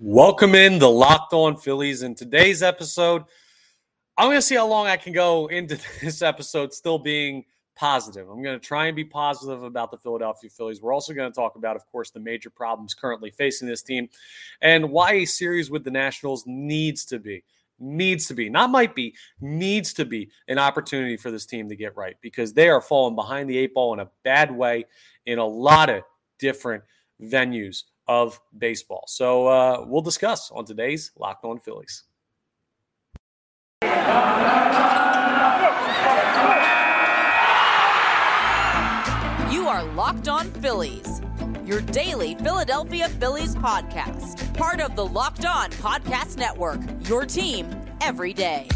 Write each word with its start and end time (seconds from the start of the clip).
Welcome 0.00 0.54
in 0.54 0.78
the 0.78 0.88
Locked 0.88 1.32
On 1.32 1.56
Phillies. 1.56 2.04
In 2.04 2.14
today's 2.14 2.62
episode, 2.62 3.24
I'm 4.16 4.28
going 4.28 4.36
to 4.36 4.42
see 4.42 4.54
how 4.54 4.68
long 4.68 4.86
I 4.86 4.96
can 4.96 5.12
go 5.12 5.48
into 5.48 5.76
this 6.00 6.22
episode 6.22 6.72
still 6.72 7.00
being 7.00 7.44
positive. 7.74 8.30
I'm 8.30 8.40
going 8.40 8.60
to 8.60 8.64
try 8.64 8.86
and 8.86 8.94
be 8.94 9.02
positive 9.04 9.64
about 9.64 9.90
the 9.90 9.98
Philadelphia 9.98 10.50
Phillies. 10.50 10.80
We're 10.80 10.92
also 10.92 11.14
going 11.14 11.32
to 11.32 11.34
talk 11.34 11.56
about, 11.56 11.74
of 11.74 11.84
course, 11.90 12.12
the 12.12 12.20
major 12.20 12.48
problems 12.48 12.94
currently 12.94 13.32
facing 13.32 13.66
this 13.66 13.82
team 13.82 14.08
and 14.62 14.88
why 14.88 15.14
a 15.14 15.24
series 15.24 15.68
with 15.68 15.82
the 15.82 15.90
Nationals 15.90 16.44
needs 16.46 17.04
to 17.06 17.18
be, 17.18 17.42
needs 17.80 18.28
to 18.28 18.34
be, 18.34 18.48
not 18.48 18.70
might 18.70 18.94
be, 18.94 19.16
needs 19.40 19.92
to 19.94 20.04
be 20.04 20.30
an 20.46 20.60
opportunity 20.60 21.16
for 21.16 21.32
this 21.32 21.44
team 21.44 21.68
to 21.70 21.74
get 21.74 21.96
right 21.96 22.14
because 22.20 22.52
they 22.52 22.68
are 22.68 22.80
falling 22.80 23.16
behind 23.16 23.50
the 23.50 23.58
eight 23.58 23.74
ball 23.74 23.94
in 23.94 23.98
a 23.98 24.10
bad 24.22 24.56
way 24.56 24.84
in 25.26 25.40
a 25.40 25.44
lot 25.44 25.90
of 25.90 26.04
different 26.38 26.84
venues 27.20 27.82
of 28.08 28.40
baseball. 28.56 29.04
So 29.06 29.46
uh, 29.46 29.84
we'll 29.86 30.02
discuss 30.02 30.50
on 30.50 30.64
today's 30.64 31.12
Locked 31.16 31.44
On 31.44 31.58
Phillies. 31.58 32.04
You 39.52 39.68
are 39.68 39.84
Locked 39.94 40.28
On 40.28 40.46
Phillies, 40.46 41.20
your 41.64 41.80
daily 41.82 42.34
Philadelphia 42.36 43.08
Phillies 43.08 43.54
podcast, 43.54 44.54
part 44.54 44.80
of 44.80 44.96
the 44.96 45.04
Locked 45.04 45.44
On 45.44 45.70
Podcast 45.72 46.38
Network, 46.38 46.80
your 47.06 47.26
team 47.26 47.68
every 48.00 48.32
day. 48.32 48.68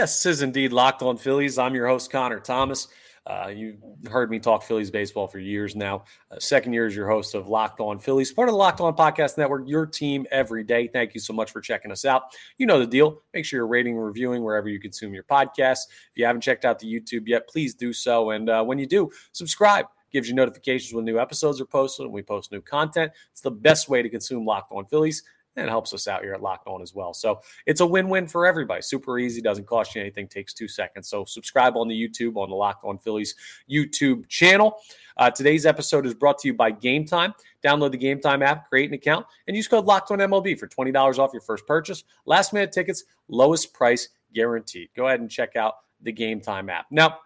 Yes, 0.00 0.22
this 0.22 0.36
is 0.36 0.40
indeed 0.40 0.72
Locked 0.72 1.02
On 1.02 1.18
Phillies. 1.18 1.58
I'm 1.58 1.74
your 1.74 1.86
host, 1.86 2.10
Connor 2.10 2.40
Thomas. 2.40 2.88
Uh, 3.26 3.52
you've 3.54 3.76
heard 4.10 4.30
me 4.30 4.38
talk 4.38 4.62
Phillies 4.62 4.90
baseball 4.90 5.28
for 5.28 5.38
years 5.38 5.76
now. 5.76 6.04
Uh, 6.30 6.38
second 6.38 6.72
year 6.72 6.86
as 6.86 6.96
your 6.96 7.06
host 7.06 7.34
of 7.34 7.48
Locked 7.48 7.80
On 7.80 7.98
Phillies, 7.98 8.32
part 8.32 8.48
of 8.48 8.54
the 8.54 8.56
Locked 8.56 8.80
On 8.80 8.96
Podcast 8.96 9.36
Network, 9.36 9.68
your 9.68 9.84
team 9.84 10.26
every 10.30 10.64
day. 10.64 10.88
Thank 10.88 11.12
you 11.12 11.20
so 11.20 11.34
much 11.34 11.50
for 11.50 11.60
checking 11.60 11.92
us 11.92 12.06
out. 12.06 12.22
You 12.56 12.64
know 12.64 12.78
the 12.78 12.86
deal. 12.86 13.20
Make 13.34 13.44
sure 13.44 13.58
you're 13.58 13.66
rating 13.66 13.94
and 13.94 14.02
reviewing 14.02 14.42
wherever 14.42 14.70
you 14.70 14.80
consume 14.80 15.12
your 15.12 15.24
podcasts. 15.24 15.84
If 15.90 16.12
you 16.14 16.24
haven't 16.24 16.40
checked 16.40 16.64
out 16.64 16.78
the 16.78 16.90
YouTube 16.90 17.24
yet, 17.26 17.46
please 17.46 17.74
do 17.74 17.92
so. 17.92 18.30
And 18.30 18.48
uh, 18.48 18.64
when 18.64 18.78
you 18.78 18.86
do, 18.86 19.10
subscribe. 19.32 19.84
Gives 20.12 20.30
you 20.30 20.34
notifications 20.34 20.94
when 20.94 21.04
new 21.04 21.20
episodes 21.20 21.60
are 21.60 21.66
posted 21.66 22.06
and 22.06 22.12
we 22.14 22.22
post 22.22 22.52
new 22.52 22.62
content. 22.62 23.12
It's 23.32 23.42
the 23.42 23.50
best 23.50 23.90
way 23.90 24.00
to 24.00 24.08
consume 24.08 24.46
Locked 24.46 24.72
On 24.72 24.86
Phillies 24.86 25.22
and 25.60 25.68
it 25.68 25.70
helps 25.70 25.92
us 25.92 26.08
out 26.08 26.22
here 26.22 26.32
at 26.32 26.42
Locked 26.42 26.66
On 26.66 26.80
as 26.80 26.94
well. 26.94 27.12
So 27.12 27.40
it's 27.66 27.80
a 27.80 27.86
win-win 27.86 28.26
for 28.26 28.46
everybody. 28.46 28.80
Super 28.82 29.18
easy, 29.18 29.42
doesn't 29.42 29.66
cost 29.66 29.94
you 29.94 30.00
anything, 30.00 30.26
takes 30.26 30.54
two 30.54 30.66
seconds. 30.66 31.08
So 31.08 31.24
subscribe 31.24 31.76
on 31.76 31.86
the 31.86 31.94
YouTube 31.94 32.36
on 32.36 32.48
the 32.48 32.56
Locked 32.56 32.84
On 32.84 32.98
Phillies 32.98 33.34
YouTube 33.70 34.26
channel. 34.28 34.78
Uh, 35.18 35.30
today's 35.30 35.66
episode 35.66 36.06
is 36.06 36.14
brought 36.14 36.38
to 36.38 36.48
you 36.48 36.54
by 36.54 36.72
Gametime. 36.72 37.34
Download 37.62 37.92
the 37.92 37.98
Gametime 37.98 38.42
app, 38.42 38.68
create 38.70 38.88
an 38.88 38.94
account, 38.94 39.26
and 39.46 39.56
use 39.56 39.68
code 39.68 39.84
Locked 39.84 40.10
On 40.10 40.18
MLB 40.18 40.58
for 40.58 40.66
twenty 40.66 40.92
dollars 40.92 41.18
off 41.18 41.30
your 41.34 41.42
first 41.42 41.66
purchase. 41.66 42.04
Last 42.24 42.54
minute 42.54 42.72
tickets, 42.72 43.04
lowest 43.28 43.74
price 43.74 44.08
guaranteed. 44.34 44.88
Go 44.96 45.08
ahead 45.08 45.20
and 45.20 45.30
check 45.30 45.56
out 45.56 45.74
the 46.00 46.12
Gametime 46.12 46.70
app. 46.70 46.86
Now 46.90 47.18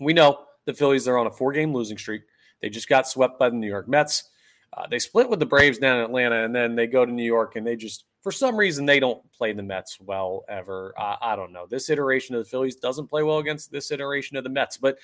we 0.00 0.12
know 0.12 0.46
the 0.64 0.74
Phillies 0.74 1.06
are 1.06 1.16
on 1.16 1.28
a 1.28 1.30
four-game 1.30 1.72
losing 1.72 1.98
streak. 1.98 2.22
They 2.60 2.68
just 2.68 2.88
got 2.88 3.06
swept 3.06 3.38
by 3.38 3.50
the 3.50 3.56
New 3.56 3.68
York 3.68 3.88
Mets. 3.88 4.30
Uh, 4.74 4.86
they 4.90 4.98
split 4.98 5.28
with 5.28 5.38
the 5.38 5.46
Braves 5.46 5.78
down 5.78 5.98
in 5.98 6.04
Atlanta, 6.04 6.44
and 6.44 6.54
then 6.54 6.74
they 6.74 6.86
go 6.86 7.04
to 7.04 7.12
New 7.12 7.24
York, 7.24 7.56
and 7.56 7.66
they 7.66 7.76
just, 7.76 8.04
for 8.22 8.32
some 8.32 8.56
reason, 8.56 8.86
they 8.86 9.00
don't 9.00 9.20
play 9.32 9.52
the 9.52 9.62
Mets 9.62 9.98
well 10.00 10.44
ever. 10.48 10.94
Uh, 10.98 11.16
I 11.20 11.36
don't 11.36 11.52
know. 11.52 11.66
This 11.68 11.90
iteration 11.90 12.34
of 12.34 12.42
the 12.42 12.48
Phillies 12.48 12.76
doesn't 12.76 13.08
play 13.08 13.22
well 13.22 13.38
against 13.38 13.70
this 13.70 13.90
iteration 13.90 14.36
of 14.36 14.44
the 14.44 14.50
Mets, 14.50 14.78
but 14.78 14.98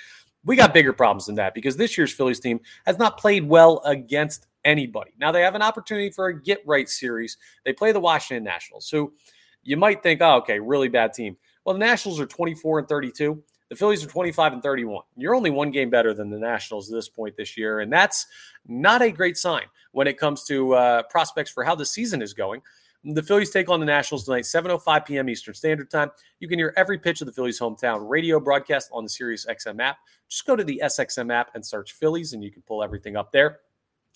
we 0.44 0.56
got 0.56 0.72
bigger 0.72 0.92
problems 0.92 1.27
than 1.27 1.34
that 1.34 1.55
because 1.55 1.77
this 1.77 1.98
year's 1.98 2.12
Phillies 2.12 2.41
team 2.41 2.60
has 2.86 2.98
not 2.98 3.19
played 3.19 3.47
well 3.47 3.83
against 3.84 4.47
anybody. 4.64 5.10
Now 5.19 5.33
they 5.33 5.43
have 5.43 5.54
an 5.54 5.62
opportunity 5.62 6.10
for 6.10 6.28
a 6.28 6.43
get 6.43 6.62
right 6.64 6.88
series. 6.88 7.37
They 7.64 7.72
play 7.72 7.93
the 7.93 8.00
Washington 8.00 8.44
Nationals, 8.44 8.88
who 8.88 9.12
you 9.62 9.76
might 9.76 10.03
think, 10.03 10.22
oh, 10.22 10.37
okay, 10.37 10.59
really 10.59 10.88
bad 10.88 11.12
team. 11.12 11.37
Well, 11.64 11.75
the 11.75 11.81
Nationals 11.81 12.20
are 12.20 12.26
24 12.26 12.81
and 12.81 12.88
32. 12.88 13.43
The 13.69 13.77
Phillies 13.77 14.03
are 14.03 14.09
25 14.09 14.55
and 14.55 14.62
31. 14.62 15.03
You're 15.17 15.34
only 15.34 15.51
one 15.51 15.71
game 15.71 15.91
better 15.91 16.15
than 16.15 16.31
the 16.31 16.39
Nationals 16.39 16.91
at 16.91 16.97
this 16.97 17.09
point 17.09 17.37
this 17.37 17.56
year, 17.56 17.81
and 17.81 17.93
that's 17.93 18.27
not 18.67 19.03
a 19.03 19.11
great 19.11 19.37
sign 19.37 19.65
when 19.93 20.06
it 20.06 20.19
comes 20.19 20.45
to 20.45 20.75
uh, 20.75 21.03
prospects 21.05 21.51
for 21.51 21.65
how 21.65 21.75
the 21.75 21.84
season 21.84 22.23
is 22.23 22.33
going. 22.33 22.62
The 23.05 23.23
Phillies 23.23 23.51
take 23.51 23.69
on 23.69 23.79
the 23.79 23.87
Nationals 23.87 24.25
tonight, 24.25 24.45
7:05 24.45 25.05
p.m. 25.05 25.29
Eastern 25.29 25.55
Standard 25.55 25.91
Time. 25.91 26.11
You 26.41 26.49
can 26.49 26.59
hear 26.59 26.73
every 26.77 26.99
pitch 26.99 27.21
of 27.21 27.27
the 27.27 27.33
Phillies' 27.33 27.61
hometown 27.61 28.09
radio 28.09 28.41
broadcast 28.41 28.91
on 28.93 29.05
the 29.05 29.11
Sirius 29.11 29.47
XM 29.47 29.81
app. 29.81 29.99
Just 30.29 30.47
go 30.47 30.56
to 30.56 30.65
the 30.65 30.81
SXM 30.85 31.33
app 31.33 31.50
and 31.55 31.65
search 31.65 31.93
Phillies, 31.93 32.33
and 32.33 32.43
you 32.43 32.50
can 32.50 32.62
pull 32.62 32.83
everything 32.83 33.17
up 33.17 33.33
there. 33.33 33.61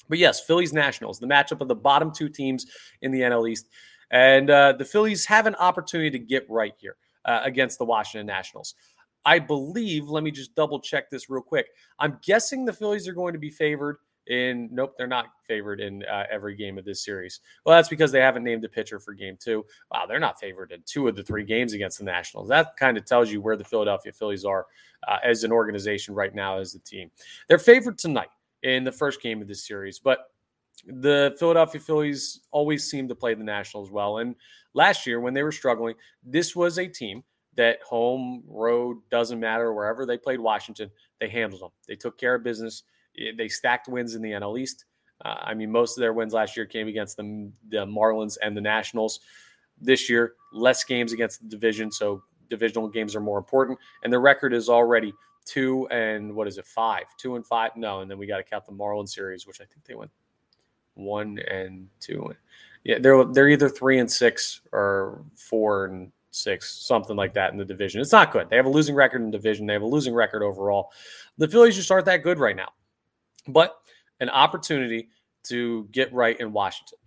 But 0.09 0.19
yes, 0.19 0.41
Phillies 0.41 0.73
Nationals, 0.73 1.21
the 1.21 1.27
matchup 1.27 1.61
of 1.61 1.69
the 1.69 1.77
bottom 1.77 2.11
two 2.11 2.29
teams 2.29 2.67
in 3.03 3.13
the 3.13 3.21
NL 3.21 3.49
East, 3.49 3.69
and 4.11 4.51
uh, 4.51 4.73
the 4.73 4.84
Phillies 4.84 5.27
have 5.27 5.47
an 5.47 5.55
opportunity 5.57 6.11
to 6.11 6.19
get 6.19 6.49
right 6.51 6.75
here 6.79 6.97
uh, 7.25 7.41
against 7.45 7.79
the 7.79 7.84
Washington 7.84 8.27
Nationals. 8.27 8.75
I 9.25 9.38
believe, 9.38 10.09
let 10.09 10.25
me 10.25 10.31
just 10.31 10.55
double 10.55 10.81
check 10.81 11.10
this 11.10 11.31
real 11.31 11.43
quick. 11.43 11.69
I'm 11.99 12.19
guessing 12.25 12.65
the 12.65 12.72
Phillies 12.72 13.06
are 13.06 13.12
going 13.12 13.33
to 13.33 13.38
be 13.38 13.50
favored 13.50 13.99
in, 14.28 14.69
nope, 14.72 14.94
they're 14.97 15.06
not 15.06 15.27
favored 15.47 15.81
in 15.81 16.05
uh, 16.05 16.25
every 16.31 16.55
game 16.55 16.78
of 16.78 16.84
this 16.84 17.05
series. 17.05 17.41
Well, 17.65 17.77
that's 17.77 17.88
because 17.88 18.12
they 18.12 18.21
haven't 18.21 18.44
named 18.44 18.65
a 18.65 18.69
pitcher 18.69 19.00
for 19.00 19.15
game 19.15 19.37
two. 19.38 19.65
Wow, 19.91 20.06
they're 20.06 20.21
not 20.21 20.38
favored 20.38 20.72
in 20.72 20.83
two 20.87 21.09
of 21.09 21.16
the 21.16 21.22
three 21.22 21.44
games 21.44 21.72
against 21.72 21.99
the 21.99 22.05
Nationals. 22.05 22.49
That 22.49 22.77
kind 22.77 22.97
of 22.97 23.05
tells 23.05 23.31
you 23.31 23.41
where 23.41 23.56
the 23.56 23.65
Philadelphia 23.65 24.12
Phillies 24.12 24.44
are 24.44 24.66
uh, 25.09 25.19
as 25.25 25.44
an 25.44 25.53
organization 25.53 26.15
right 26.15 26.34
now, 26.34 26.59
as 26.59 26.75
a 26.75 26.78
team. 26.81 27.10
They're 27.49 27.59
favored 27.59 27.99
tonight 27.99 28.31
in 28.62 28.84
the 28.84 28.93
first 28.93 29.21
game 29.22 29.43
of 29.43 29.49
this 29.49 29.66
series, 29.66 29.99
but 29.99 30.31
the 30.87 31.34
Philadelphia 31.39 31.81
Phillies 31.81 32.41
always 32.50 32.89
seem 32.89 33.09
to 33.09 33.15
play 33.15 33.34
the 33.34 33.44
Nationals 33.44 33.91
well. 33.91 34.19
And 34.19 34.34
last 34.75 35.06
year, 35.06 35.21
when 35.21 35.34
they 35.34 35.43
were 35.43 35.53
struggling, 35.53 35.94
this 36.25 36.56
was 36.56 36.78
a 36.78 36.87
team 36.87 37.22
that 37.57 37.83
home, 37.83 38.43
road, 38.47 38.99
doesn't 39.11 39.41
matter. 39.41 39.73
Wherever 39.73 40.07
they 40.07 40.17
played 40.17 40.41
Washington, 40.41 40.91
they 41.21 41.29
handled 41.29 41.63
them. 41.63 41.71
They 41.87 41.97
took 41.97 42.19
care 42.19 42.35
of 42.35 42.43
business. 42.43 42.85
They 43.37 43.49
stacked 43.49 43.89
wins 43.89 44.15
in 44.15 44.23
the 44.23 44.31
NL 44.31 44.59
East. 44.59 44.87
Uh, 45.25 45.37
I 45.41 45.55
mean, 45.55 45.71
most 45.71 45.97
of 45.97 46.01
their 46.01 46.13
wins 46.13 46.33
last 46.33 46.57
year 46.57 46.67
came 46.67 46.89
against 46.89 47.17
the, 47.17 47.51
the 47.69 47.87
Marlins 47.87 48.39
and 48.43 48.57
the 48.57 48.61
Nationals. 48.61 49.21
This 49.81 50.09
year, 50.09 50.35
less 50.53 50.83
games 50.85 51.13
against 51.13 51.43
the 51.43 51.49
division, 51.49 51.93
so 51.93 52.23
divisional 52.49 52.89
games 52.89 53.15
are 53.15 53.21
more 53.21 53.39
important. 53.39 53.79
And 54.03 54.13
the 54.13 54.19
record 54.19 54.53
is 54.53 54.69
already 54.69 55.13
two 55.45 55.87
and 55.89 56.34
what 56.34 56.49
is 56.49 56.59
it, 56.59 56.67
five? 56.67 57.05
Two 57.19 57.37
and 57.37 57.47
five? 57.47 57.73
No, 57.77 58.01
and 58.01 58.11
then 58.11 58.19
we 58.19 58.27
got 58.27 58.39
to 58.39 58.43
count 58.43 58.67
the 58.67 58.73
Marlins 58.73 59.11
series, 59.11 59.47
which 59.47 59.61
I 59.61 59.65
think 59.65 59.84
they 59.84 59.95
went 59.95 60.11
one 60.95 61.39
and 61.39 61.89
two. 62.01 62.34
Yeah, 62.84 62.99
they're 62.99 63.25
they're 63.25 63.49
either 63.49 63.69
three 63.69 63.99
and 63.99 64.11
six 64.11 64.61
or 64.73 65.25
four 65.37 65.87
and 65.87 66.13
six, 66.32 66.84
something 66.84 67.16
like 67.16 67.34
that 67.34 67.53
in 67.53 67.59
the 67.59 67.65
division. 67.65 68.00
It's 68.00 68.12
not 68.12 68.32
good. 68.32 68.50
They 68.50 68.56
have 68.56 68.66
a 68.66 68.70
losing 68.70 68.94
record 68.94 69.22
in 69.22 69.31
division. 69.31 69.66
They 69.66 69.75
have 69.75 69.82
a 69.82 69.87
losing 69.87 70.15
record 70.15 70.43
overall. 70.43 70.91
The 71.38 71.47
Phillies 71.47 71.76
just 71.76 71.91
aren't 71.91 72.06
that 72.06 72.22
good 72.22 72.38
right 72.38 72.56
now. 72.56 72.70
But 73.47 73.76
an 74.20 74.31
opportunity 74.31 75.09
to 75.44 75.88
get 75.92 76.12
right 76.12 76.38
in 76.41 76.53
Washington. 76.53 76.98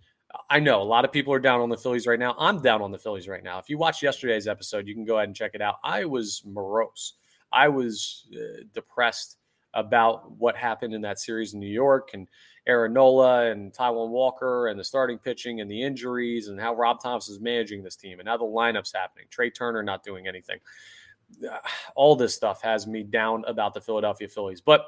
I 0.50 0.60
know 0.60 0.82
a 0.82 0.84
lot 0.84 1.04
of 1.04 1.12
people 1.12 1.32
are 1.32 1.38
down 1.38 1.60
on 1.60 1.68
the 1.68 1.76
Phillies 1.76 2.06
right 2.06 2.18
now. 2.18 2.34
I'm 2.38 2.60
down 2.60 2.82
on 2.82 2.90
the 2.90 2.98
Phillies 2.98 3.26
right 3.26 3.42
now. 3.42 3.58
If 3.58 3.68
you 3.68 3.78
watched 3.78 4.02
yesterday's 4.02 4.46
episode, 4.46 4.86
you 4.86 4.94
can 4.94 5.04
go 5.04 5.16
ahead 5.16 5.28
and 5.28 5.36
check 5.36 5.52
it 5.54 5.62
out. 5.62 5.76
I 5.82 6.04
was 6.04 6.42
morose. 6.44 7.14
I 7.52 7.68
was 7.68 8.26
uh, 8.34 8.64
depressed 8.74 9.38
about 9.72 10.30
what 10.32 10.56
happened 10.56 10.94
in 10.94 11.00
that 11.02 11.18
series 11.18 11.54
in 11.54 11.60
New 11.60 11.66
York 11.66 12.10
and 12.14 12.28
Aaron 12.66 12.92
Nola 12.92 13.50
and 13.50 13.72
Taijuan 13.72 14.08
Walker 14.08 14.68
and 14.68 14.78
the 14.78 14.84
starting 14.84 15.18
pitching 15.18 15.60
and 15.60 15.70
the 15.70 15.82
injuries 15.82 16.48
and 16.48 16.60
how 16.60 16.74
Rob 16.74 17.00
Thomson 17.00 17.34
is 17.34 17.40
managing 17.40 17.82
this 17.82 17.96
team 17.96 18.18
and 18.18 18.28
how 18.28 18.36
the 18.36 18.44
lineup's 18.44 18.92
happening. 18.92 19.26
Trea 19.30 19.50
Turner 19.50 19.82
not 19.82 20.02
doing 20.02 20.26
anything. 20.26 20.58
All 21.94 22.16
this 22.16 22.34
stuff 22.34 22.62
has 22.62 22.86
me 22.86 23.02
down 23.02 23.44
about 23.46 23.74
the 23.74 23.80
Philadelphia 23.80 24.28
Phillies. 24.28 24.60
But 24.60 24.86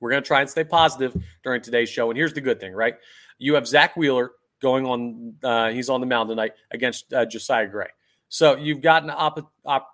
we're 0.00 0.10
going 0.10 0.22
to 0.22 0.26
try 0.26 0.40
and 0.40 0.50
stay 0.50 0.64
positive 0.64 1.16
during 1.42 1.62
today's 1.62 1.88
show. 1.88 2.10
And 2.10 2.16
here's 2.16 2.32
the 2.32 2.40
good 2.40 2.60
thing, 2.60 2.72
right? 2.72 2.94
You 3.38 3.54
have 3.54 3.66
Zack 3.66 3.96
Wheeler 3.96 4.32
going 4.60 4.86
on, 4.86 5.34
uh, 5.42 5.70
he's 5.70 5.88
on 5.88 6.00
the 6.00 6.06
mound 6.06 6.28
tonight 6.28 6.52
against 6.70 7.12
uh, 7.12 7.26
Josiah 7.26 7.66
Gray. 7.66 7.88
So 8.28 8.56
you've 8.56 8.80
got 8.80 9.02
an 9.02 9.10
op- 9.10 9.52
op- 9.64 9.93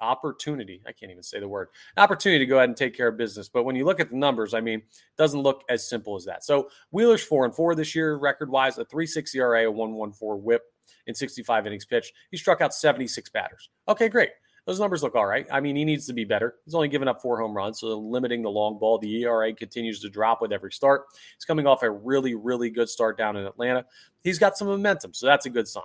opportunity. 0.00 0.82
I 0.86 0.92
can't 0.92 1.10
even 1.10 1.22
say 1.22 1.40
the 1.40 1.48
word. 1.48 1.68
An 1.96 2.02
opportunity 2.02 2.38
to 2.40 2.46
go 2.46 2.56
ahead 2.56 2.68
and 2.68 2.76
take 2.76 2.96
care 2.96 3.08
of 3.08 3.16
business. 3.16 3.48
But 3.48 3.64
when 3.64 3.76
you 3.76 3.84
look 3.84 4.00
at 4.00 4.10
the 4.10 4.16
numbers, 4.16 4.54
I 4.54 4.60
mean, 4.60 4.80
it 4.80 5.16
doesn't 5.16 5.40
look 5.40 5.64
as 5.68 5.88
simple 5.88 6.16
as 6.16 6.24
that. 6.24 6.44
So 6.44 6.68
Wheeler's 6.90 7.22
four 7.22 7.44
and 7.44 7.54
four 7.54 7.74
this 7.74 7.94
year, 7.94 8.16
record 8.16 8.50
wise, 8.50 8.78
a 8.78 8.84
3.6 8.84 9.34
ERA, 9.34 9.70
a 9.70 9.72
1.14 9.72 10.40
WHIP 10.40 10.62
in 11.06 11.14
65 11.14 11.66
innings 11.66 11.84
pitched. 11.84 12.12
He 12.30 12.36
struck 12.36 12.60
out 12.60 12.74
76 12.74 13.28
batters. 13.30 13.70
Okay, 13.88 14.08
great. 14.08 14.30
Those 14.68 14.78
numbers 14.78 15.02
look 15.02 15.14
all 15.14 15.24
right. 15.24 15.46
I 15.50 15.60
mean, 15.60 15.76
he 15.76 15.84
needs 15.86 16.06
to 16.08 16.12
be 16.12 16.24
better. 16.24 16.56
He's 16.66 16.74
only 16.74 16.88
given 16.88 17.08
up 17.08 17.22
four 17.22 17.40
home 17.40 17.56
runs, 17.56 17.80
so 17.80 17.98
limiting 17.98 18.42
the 18.42 18.50
long 18.50 18.78
ball. 18.78 18.98
The 18.98 19.22
ERA 19.22 19.54
continues 19.54 19.98
to 20.00 20.10
drop 20.10 20.42
with 20.42 20.52
every 20.52 20.72
start. 20.72 21.06
He's 21.38 21.46
coming 21.46 21.66
off 21.66 21.82
a 21.82 21.90
really, 21.90 22.34
really 22.34 22.68
good 22.68 22.90
start 22.90 23.16
down 23.16 23.38
in 23.38 23.46
Atlanta. 23.46 23.86
He's 24.22 24.38
got 24.38 24.58
some 24.58 24.68
momentum, 24.68 25.14
so 25.14 25.24
that's 25.24 25.46
a 25.46 25.50
good 25.50 25.66
sign. 25.66 25.84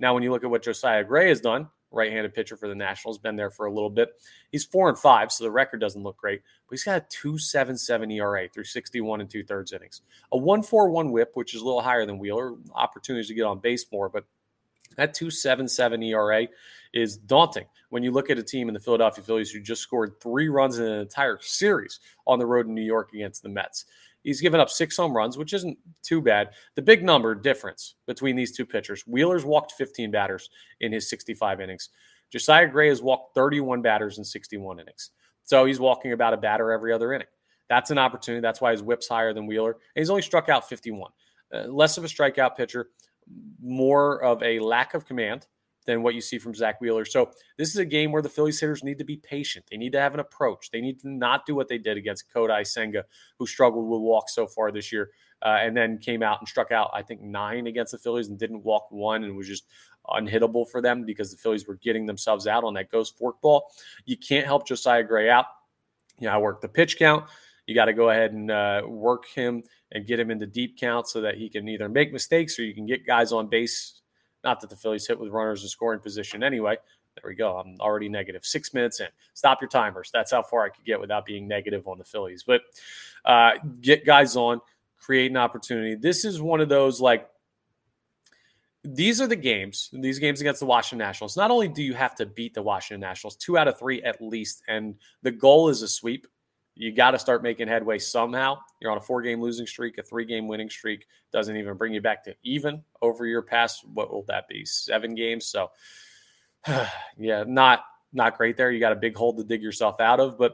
Now, 0.00 0.12
when 0.12 0.24
you 0.24 0.32
look 0.32 0.42
at 0.42 0.50
what 0.50 0.64
Josiah 0.64 1.04
Gray 1.04 1.28
has 1.28 1.40
done, 1.40 1.68
right-handed 1.94 2.34
pitcher 2.34 2.56
for 2.56 2.68
the 2.68 2.74
Nationals, 2.74 3.18
been 3.18 3.36
there 3.36 3.50
for 3.50 3.66
a 3.66 3.72
little 3.72 3.90
bit. 3.90 4.10
He's 4.50 4.64
four 4.64 4.88
and 4.88 4.98
five, 4.98 5.32
so 5.32 5.44
the 5.44 5.50
record 5.50 5.80
doesn't 5.80 6.02
look 6.02 6.16
great, 6.16 6.42
but 6.68 6.74
he's 6.74 6.84
got 6.84 7.02
a 7.02 7.06
2.77 7.26 8.14
ERA 8.14 8.48
through 8.48 8.64
61 8.64 9.20
and 9.20 9.30
two 9.30 9.44
thirds 9.44 9.72
innings, 9.72 10.02
a 10.32 10.38
one 10.38 10.62
four 10.62 10.90
one 10.90 11.10
WHIP, 11.10 11.32
which 11.34 11.54
is 11.54 11.60
a 11.60 11.64
little 11.64 11.82
higher 11.82 12.06
than 12.06 12.18
Wheeler. 12.18 12.54
Opportunities 12.74 13.28
to 13.28 13.34
get 13.34 13.44
on 13.44 13.58
base 13.60 13.86
more, 13.92 14.08
but 14.08 14.24
that 14.96 15.14
2.77 15.14 16.06
ERA 16.08 16.46
is 16.92 17.16
daunting 17.16 17.66
when 17.90 18.02
you 18.02 18.10
look 18.10 18.30
at 18.30 18.38
a 18.38 18.42
team 18.42 18.68
in 18.68 18.74
the 18.74 18.80
Philadelphia 18.80 19.24
Phillies 19.24 19.50
who 19.50 19.60
just 19.60 19.82
scored 19.82 20.20
three 20.20 20.48
runs 20.48 20.78
in 20.78 20.86
an 20.86 21.00
entire 21.00 21.38
series 21.40 22.00
on 22.26 22.38
the 22.38 22.46
road 22.46 22.66
in 22.66 22.74
New 22.74 22.82
York 22.82 23.12
against 23.12 23.42
the 23.42 23.48
Mets. 23.48 23.86
He's 24.24 24.40
given 24.40 24.58
up 24.58 24.70
six 24.70 24.96
home 24.96 25.16
runs, 25.16 25.38
which 25.38 25.52
isn't 25.52 25.78
too 26.02 26.20
bad. 26.20 26.50
The 26.74 26.82
big 26.82 27.04
number 27.04 27.34
difference 27.34 27.94
between 28.06 28.34
these 28.34 28.56
two 28.56 28.66
pitchers 28.66 29.04
Wheeler's 29.06 29.44
walked 29.44 29.72
15 29.72 30.10
batters 30.10 30.48
in 30.80 30.92
his 30.92 31.08
65 31.08 31.60
innings. 31.60 31.90
Josiah 32.32 32.66
Gray 32.66 32.88
has 32.88 33.02
walked 33.02 33.34
31 33.34 33.82
batters 33.82 34.18
in 34.18 34.24
61 34.24 34.80
innings. 34.80 35.10
So 35.44 35.66
he's 35.66 35.78
walking 35.78 36.12
about 36.12 36.34
a 36.34 36.38
batter 36.38 36.72
every 36.72 36.92
other 36.92 37.12
inning. 37.12 37.28
That's 37.68 37.90
an 37.90 37.98
opportunity. 37.98 38.40
That's 38.40 38.60
why 38.60 38.72
his 38.72 38.82
whip's 38.82 39.08
higher 39.08 39.32
than 39.32 39.46
Wheeler. 39.46 39.72
And 39.72 40.02
he's 40.02 40.10
only 40.10 40.22
struck 40.22 40.48
out 40.48 40.68
51. 40.68 41.10
Uh, 41.52 41.58
less 41.68 41.98
of 41.98 42.04
a 42.04 42.08
strikeout 42.08 42.56
pitcher, 42.56 42.88
more 43.62 44.22
of 44.22 44.42
a 44.42 44.58
lack 44.58 44.94
of 44.94 45.06
command 45.06 45.46
than 45.84 46.02
what 46.02 46.14
you 46.14 46.20
see 46.20 46.38
from 46.38 46.54
Zack 46.54 46.80
Wheeler. 46.80 47.04
So 47.04 47.30
this 47.56 47.68
is 47.68 47.76
a 47.76 47.84
game 47.84 48.12
where 48.12 48.22
the 48.22 48.28
Phillies 48.28 48.60
hitters 48.60 48.82
need 48.82 48.98
to 48.98 49.04
be 49.04 49.16
patient. 49.16 49.66
They 49.70 49.76
need 49.76 49.92
to 49.92 50.00
have 50.00 50.14
an 50.14 50.20
approach. 50.20 50.70
They 50.70 50.80
need 50.80 51.00
to 51.00 51.08
not 51.08 51.46
do 51.46 51.54
what 51.54 51.68
they 51.68 51.78
did 51.78 51.96
against 51.96 52.32
Kodai 52.32 52.66
Senga, 52.66 53.04
who 53.38 53.46
struggled 53.46 53.88
with 53.88 54.00
walks 54.00 54.34
so 54.34 54.46
far 54.46 54.72
this 54.72 54.92
year, 54.92 55.10
uh, 55.42 55.58
and 55.60 55.76
then 55.76 55.98
came 55.98 56.22
out 56.22 56.40
and 56.40 56.48
struck 56.48 56.72
out 56.72 56.90
I 56.94 57.02
think 57.02 57.20
nine 57.20 57.66
against 57.66 57.92
the 57.92 57.98
Phillies 57.98 58.28
and 58.28 58.38
didn't 58.38 58.62
walk 58.62 58.86
one 58.90 59.24
and 59.24 59.36
was 59.36 59.48
just 59.48 59.66
unhittable 60.08 60.68
for 60.68 60.80
them 60.80 61.04
because 61.04 61.30
the 61.30 61.36
Phillies 61.36 61.66
were 61.66 61.76
getting 61.76 62.06
themselves 62.06 62.46
out 62.46 62.64
on 62.64 62.74
that 62.74 62.90
ghost 62.90 63.18
forkball. 63.18 63.62
You 64.04 64.16
can't 64.16 64.46
help 64.46 64.66
Josiah 64.66 65.02
Gray 65.02 65.30
out. 65.30 65.46
You 66.18 66.28
know, 66.28 66.34
I 66.34 66.38
work 66.38 66.60
the 66.60 66.68
pitch 66.68 66.98
count. 66.98 67.24
You 67.66 67.74
got 67.74 67.86
to 67.86 67.94
go 67.94 68.10
ahead 68.10 68.32
and 68.32 68.50
uh, 68.50 68.82
work 68.86 69.26
him 69.26 69.62
and 69.92 70.06
get 70.06 70.20
him 70.20 70.30
into 70.30 70.46
deep 70.46 70.78
count 70.78 71.08
so 71.08 71.22
that 71.22 71.36
he 71.36 71.48
can 71.48 71.66
either 71.68 71.88
make 71.88 72.12
mistakes 72.12 72.58
or 72.58 72.64
you 72.64 72.74
can 72.74 72.84
get 72.84 73.06
guys 73.06 73.32
on 73.32 73.48
base 73.48 74.02
not 74.44 74.60
that 74.60 74.70
the 74.70 74.76
Phillies 74.76 75.06
hit 75.06 75.18
with 75.18 75.30
runners 75.30 75.62
in 75.62 75.68
scoring 75.68 76.00
position 76.00 76.42
anyway. 76.42 76.76
There 77.14 77.28
we 77.28 77.34
go. 77.36 77.56
I'm 77.58 77.76
already 77.80 78.08
negative. 78.08 78.44
Six 78.44 78.74
minutes 78.74 79.00
in. 79.00 79.06
Stop 79.34 79.60
your 79.60 79.68
timers. 79.68 80.10
That's 80.12 80.32
how 80.32 80.42
far 80.42 80.64
I 80.64 80.68
could 80.68 80.84
get 80.84 81.00
without 81.00 81.24
being 81.24 81.46
negative 81.46 81.86
on 81.86 81.98
the 81.98 82.04
Phillies. 82.04 82.42
But 82.42 82.62
uh, 83.24 83.52
get 83.80 84.04
guys 84.04 84.36
on, 84.36 84.60
create 84.98 85.30
an 85.30 85.36
opportunity. 85.36 85.94
This 85.94 86.24
is 86.24 86.40
one 86.40 86.60
of 86.60 86.68
those 86.68 87.00
like 87.00 87.28
these 88.84 89.20
are 89.20 89.26
the 89.26 89.36
games, 89.36 89.88
these 89.92 90.18
games 90.18 90.40
against 90.40 90.60
the 90.60 90.66
Washington 90.66 90.98
Nationals. 90.98 91.36
Not 91.36 91.50
only 91.50 91.68
do 91.68 91.82
you 91.82 91.94
have 91.94 92.14
to 92.16 92.26
beat 92.26 92.52
the 92.52 92.62
Washington 92.62 93.00
Nationals, 93.00 93.36
two 93.36 93.56
out 93.56 93.66
of 93.66 93.78
three 93.78 94.02
at 94.02 94.20
least, 94.20 94.62
and 94.68 94.94
the 95.22 95.30
goal 95.30 95.70
is 95.70 95.80
a 95.80 95.88
sweep 95.88 96.26
you 96.76 96.92
got 96.92 97.12
to 97.12 97.18
start 97.18 97.42
making 97.42 97.68
headway 97.68 97.98
somehow. 97.98 98.58
You're 98.80 98.90
on 98.90 98.98
a 98.98 99.02
four 99.02 99.22
game 99.22 99.40
losing 99.40 99.66
streak, 99.66 99.98
a 99.98 100.02
three 100.02 100.24
game 100.24 100.48
winning 100.48 100.70
streak 100.70 101.06
doesn't 101.32 101.56
even 101.56 101.76
bring 101.76 101.92
you 101.92 102.00
back 102.00 102.24
to 102.24 102.34
even 102.42 102.82
over 103.02 103.26
your 103.26 103.42
past. 103.42 103.86
What 103.92 104.12
will 104.12 104.24
that 104.28 104.48
be? 104.48 104.64
Seven 104.64 105.14
games. 105.14 105.46
So, 105.46 105.70
yeah, 107.16 107.44
not 107.46 107.84
not 108.12 108.36
great 108.36 108.56
there. 108.56 108.70
You 108.70 108.80
got 108.80 108.92
a 108.92 108.96
big 108.96 109.16
hole 109.16 109.34
to 109.36 109.44
dig 109.44 109.62
yourself 109.62 110.00
out 110.00 110.20
of. 110.20 110.38
But 110.38 110.52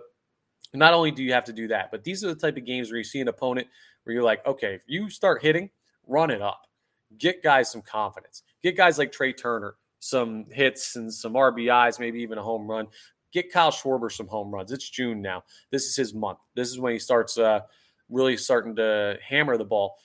not 0.74 0.94
only 0.94 1.10
do 1.10 1.22
you 1.22 1.32
have 1.32 1.44
to 1.44 1.52
do 1.52 1.68
that, 1.68 1.90
but 1.90 2.04
these 2.04 2.24
are 2.24 2.28
the 2.28 2.40
type 2.40 2.56
of 2.56 2.64
games 2.64 2.90
where 2.90 2.98
you 2.98 3.04
see 3.04 3.20
an 3.20 3.28
opponent 3.28 3.66
where 4.04 4.14
you're 4.14 4.22
like, 4.22 4.44
okay, 4.46 4.74
if 4.74 4.82
you 4.86 5.10
start 5.10 5.42
hitting, 5.42 5.70
run 6.06 6.30
it 6.30 6.40
up, 6.40 6.62
get 7.18 7.42
guys 7.42 7.70
some 7.70 7.82
confidence, 7.82 8.42
get 8.62 8.76
guys 8.76 8.98
like 8.98 9.12
Trea 9.12 9.32
Turner 9.32 9.74
some 10.00 10.46
hits 10.50 10.96
and 10.96 11.12
some 11.12 11.34
RBIs, 11.34 12.00
maybe 12.00 12.20
even 12.20 12.38
a 12.38 12.42
home 12.42 12.66
run 12.66 12.86
get 13.32 13.52
Kyle 13.52 13.70
Schwarber 13.70 14.10
some 14.10 14.28
home 14.28 14.52
runs. 14.52 14.72
It's 14.72 14.88
June 14.88 15.20
now. 15.20 15.44
This 15.70 15.86
is 15.86 15.96
his 15.96 16.14
month. 16.14 16.38
This 16.54 16.68
is 16.68 16.78
when 16.78 16.92
he 16.92 16.98
starts 16.98 17.38
uh, 17.38 17.60
really 18.08 18.36
starting 18.36 18.76
to 18.76 19.18
hammer 19.26 19.56
the 19.56 19.64
ball. 19.64 19.96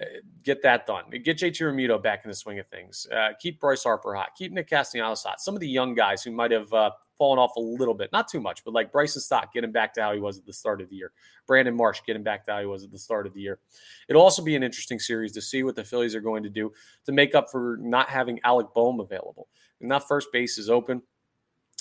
Uh, 0.00 0.06
get 0.42 0.62
that 0.62 0.86
done. 0.86 1.04
Get 1.10 1.38
JT 1.38 1.60
Realmuto 1.60 2.02
back 2.02 2.22
in 2.24 2.30
the 2.30 2.34
swing 2.34 2.58
of 2.58 2.66
things. 2.68 3.06
Uh, 3.14 3.30
keep 3.38 3.60
Bryce 3.60 3.84
Harper 3.84 4.14
hot. 4.14 4.30
Keep 4.36 4.52
Nick 4.52 4.68
Castellanos 4.68 5.22
hot. 5.22 5.40
Some 5.40 5.54
of 5.54 5.60
the 5.60 5.68
young 5.68 5.94
guys 5.94 6.22
who 6.22 6.30
might 6.30 6.50
have 6.50 6.72
uh, 6.72 6.92
fallen 7.22 7.38
off 7.38 7.54
a 7.56 7.60
little 7.60 7.94
bit, 7.94 8.10
not 8.10 8.26
too 8.26 8.40
much, 8.40 8.64
but 8.64 8.74
like 8.74 8.90
Bryson 8.90 9.22
Stott, 9.22 9.52
get 9.52 9.62
him 9.62 9.70
back 9.70 9.94
to 9.94 10.02
how 10.02 10.12
he 10.12 10.18
was 10.18 10.38
at 10.38 10.44
the 10.44 10.52
start 10.52 10.80
of 10.80 10.88
the 10.88 10.96
year. 10.96 11.12
Brandon 11.46 11.76
Marsh, 11.76 12.00
get 12.04 12.16
him 12.16 12.24
back 12.24 12.44
to 12.46 12.50
how 12.52 12.58
he 12.58 12.66
was 12.66 12.82
at 12.82 12.90
the 12.90 12.98
start 12.98 13.28
of 13.28 13.32
the 13.32 13.40
year. 13.40 13.60
It'll 14.08 14.22
also 14.22 14.42
be 14.42 14.56
an 14.56 14.64
interesting 14.64 14.98
series 14.98 15.30
to 15.32 15.40
see 15.40 15.62
what 15.62 15.76
the 15.76 15.84
Phillies 15.84 16.16
are 16.16 16.20
going 16.20 16.42
to 16.42 16.50
do 16.50 16.72
to 17.06 17.12
make 17.12 17.36
up 17.36 17.48
for 17.48 17.78
not 17.80 18.08
having 18.08 18.40
Alec 18.42 18.68
Bohm 18.74 18.98
available. 18.98 19.46
And 19.80 19.88
that 19.92 20.08
first 20.08 20.32
base 20.32 20.58
is 20.58 20.68
open. 20.68 21.00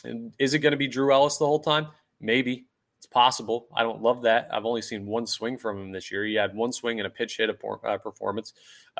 And 0.04 0.34
is 0.40 0.54
it 0.54 0.60
going 0.60 0.72
to 0.72 0.78
be 0.78 0.88
Drew 0.88 1.14
Ellis 1.14 1.38
the 1.38 1.46
whole 1.46 1.60
time? 1.60 1.88
Maybe. 2.20 2.68
It's 2.98 3.08
possible. 3.08 3.68
I 3.76 3.82
don't 3.82 4.04
love 4.04 4.22
that. 4.24 4.48
I've 4.54 4.66
only 4.66 4.84
seen 4.84 5.08
one 5.08 5.26
swing 5.26 5.58
from 5.58 5.82
him 5.82 5.92
this 5.92 6.12
year. 6.12 6.24
He 6.24 6.36
had 6.36 6.54
one 6.54 6.72
swing 6.72 7.00
and 7.00 7.08
a 7.08 7.10
pitch 7.10 7.38
hit 7.38 7.50
uh, 7.50 7.98
performance 7.98 8.54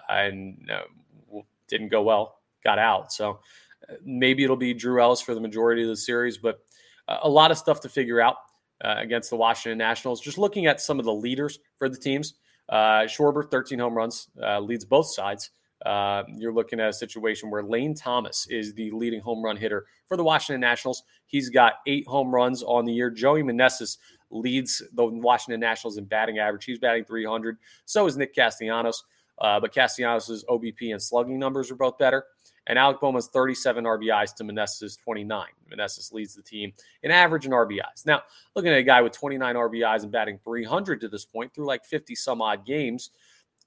and 0.10 0.68
uh, 0.74 1.42
didn't 1.68 1.90
go 1.90 2.02
well, 2.02 2.40
got 2.64 2.80
out. 2.80 3.14
So 3.14 3.42
uh, 3.88 3.94
maybe 4.04 4.44
it'll 4.44 4.56
be 4.56 4.74
Drew 4.74 5.00
Ellis 5.00 5.22
for 5.22 5.36
the 5.36 5.40
majority 5.40 5.84
of 5.84 5.88
the 5.88 5.96
series, 5.96 6.40
but 6.40 6.62
uh, 7.08 7.20
a 7.22 7.30
lot 7.30 7.52
of 7.52 7.60
stuff 7.60 7.80
to 7.82 7.90
figure 7.90 8.20
out 8.20 8.38
uh, 8.84 8.96
against 8.98 9.30
the 9.30 9.36
Washington 9.36 9.78
Nationals. 9.78 10.20
Just 10.20 10.40
looking 10.40 10.66
at 10.66 10.82
some 10.82 10.98
of 10.98 11.06
the 11.06 11.14
leaders 11.14 11.60
for 11.78 11.88
the 11.88 11.98
teams. 11.98 12.34
Uh, 12.70 13.04
Schwarber, 13.04 13.52
13 13.52 13.78
home 13.78 13.94
runs, 13.94 14.30
leads 14.62 14.84
both 14.84 15.14
sides. 15.14 15.52
Uh, 15.86 16.24
you're 16.38 16.54
looking 16.54 16.80
at 16.80 16.90
a 16.90 16.94
situation 16.94 17.50
where 17.50 17.64
Lane 17.64 17.96
Thomas 17.96 18.48
is 18.50 18.74
the 18.74 18.92
leading 18.92 19.20
home 19.20 19.44
run 19.44 19.58
hitter 19.58 19.86
for 20.08 20.16
the 20.16 20.24
Washington 20.24 20.62
Nationals. 20.62 21.04
He's 21.26 21.50
got 21.50 21.76
eight 21.88 22.08
home 22.08 22.34
runs 22.34 22.62
on 22.64 22.86
the 22.86 22.94
year. 22.94 23.10
Joey 23.10 23.42
Meneses 23.42 23.98
leads 24.30 24.82
the 24.94 25.06
Washington 25.06 25.60
Nationals 25.60 25.98
in 25.98 26.06
batting 26.06 26.40
average. 26.40 26.66
He's 26.66 26.80
batting 26.80 27.06
300. 27.06 27.58
So 27.86 28.06
is 28.06 28.16
Nick 28.16 28.36
Castellanos. 28.36 29.04
Uh, 29.40 29.60
but 29.60 29.74
Castellanos' 29.74 30.46
OBP 30.48 30.92
and 30.92 31.02
slugging 31.02 31.40
numbers 31.40 31.72
are 31.72 31.76
both 31.76 31.98
better. 31.98 32.26
And 32.68 32.78
Alec 32.78 33.00
Bohm's 33.00 33.28
37 33.28 33.86
RBIs 33.86 34.36
to 34.36 34.44
Meneses' 34.44 35.02
29. 35.02 35.48
Meneses 35.74 36.14
leads 36.14 36.36
the 36.36 36.44
team 36.44 36.72
in 37.02 37.10
average 37.10 37.46
and 37.46 37.54
RBIs. 37.54 38.06
Now, 38.06 38.22
looking 38.56 38.72
at 38.72 38.78
a 38.78 38.84
guy 38.84 39.02
with 39.02 39.14
29 39.14 39.56
RBIs 39.56 40.04
and 40.04 40.12
batting 40.12 40.38
300 40.44 41.02
to 41.02 41.08
this 41.08 41.26
point 41.26 41.52
through 41.56 41.66
like 41.66 41.84
50 41.86 42.14
some 42.14 42.40
odd 42.40 42.68
games– 42.68 43.10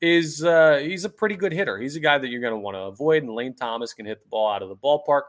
is 0.04 0.44
uh, 0.44 0.80
he's 0.82 1.06
a 1.06 1.08
pretty 1.08 1.34
good 1.34 1.52
hitter. 1.52 1.78
He's 1.78 1.96
a 1.96 2.00
guy 2.00 2.18
that 2.18 2.28
you're 2.28 2.42
going 2.42 2.52
to 2.52 2.58
want 2.58 2.74
to 2.76 2.82
avoid, 2.82 3.22
and 3.22 3.32
Lane 3.32 3.54
Thomas 3.54 3.94
can 3.94 4.04
hit 4.04 4.22
the 4.22 4.28
ball 4.28 4.50
out 4.50 4.62
of 4.62 4.68
the 4.68 4.76
ballpark. 4.76 5.22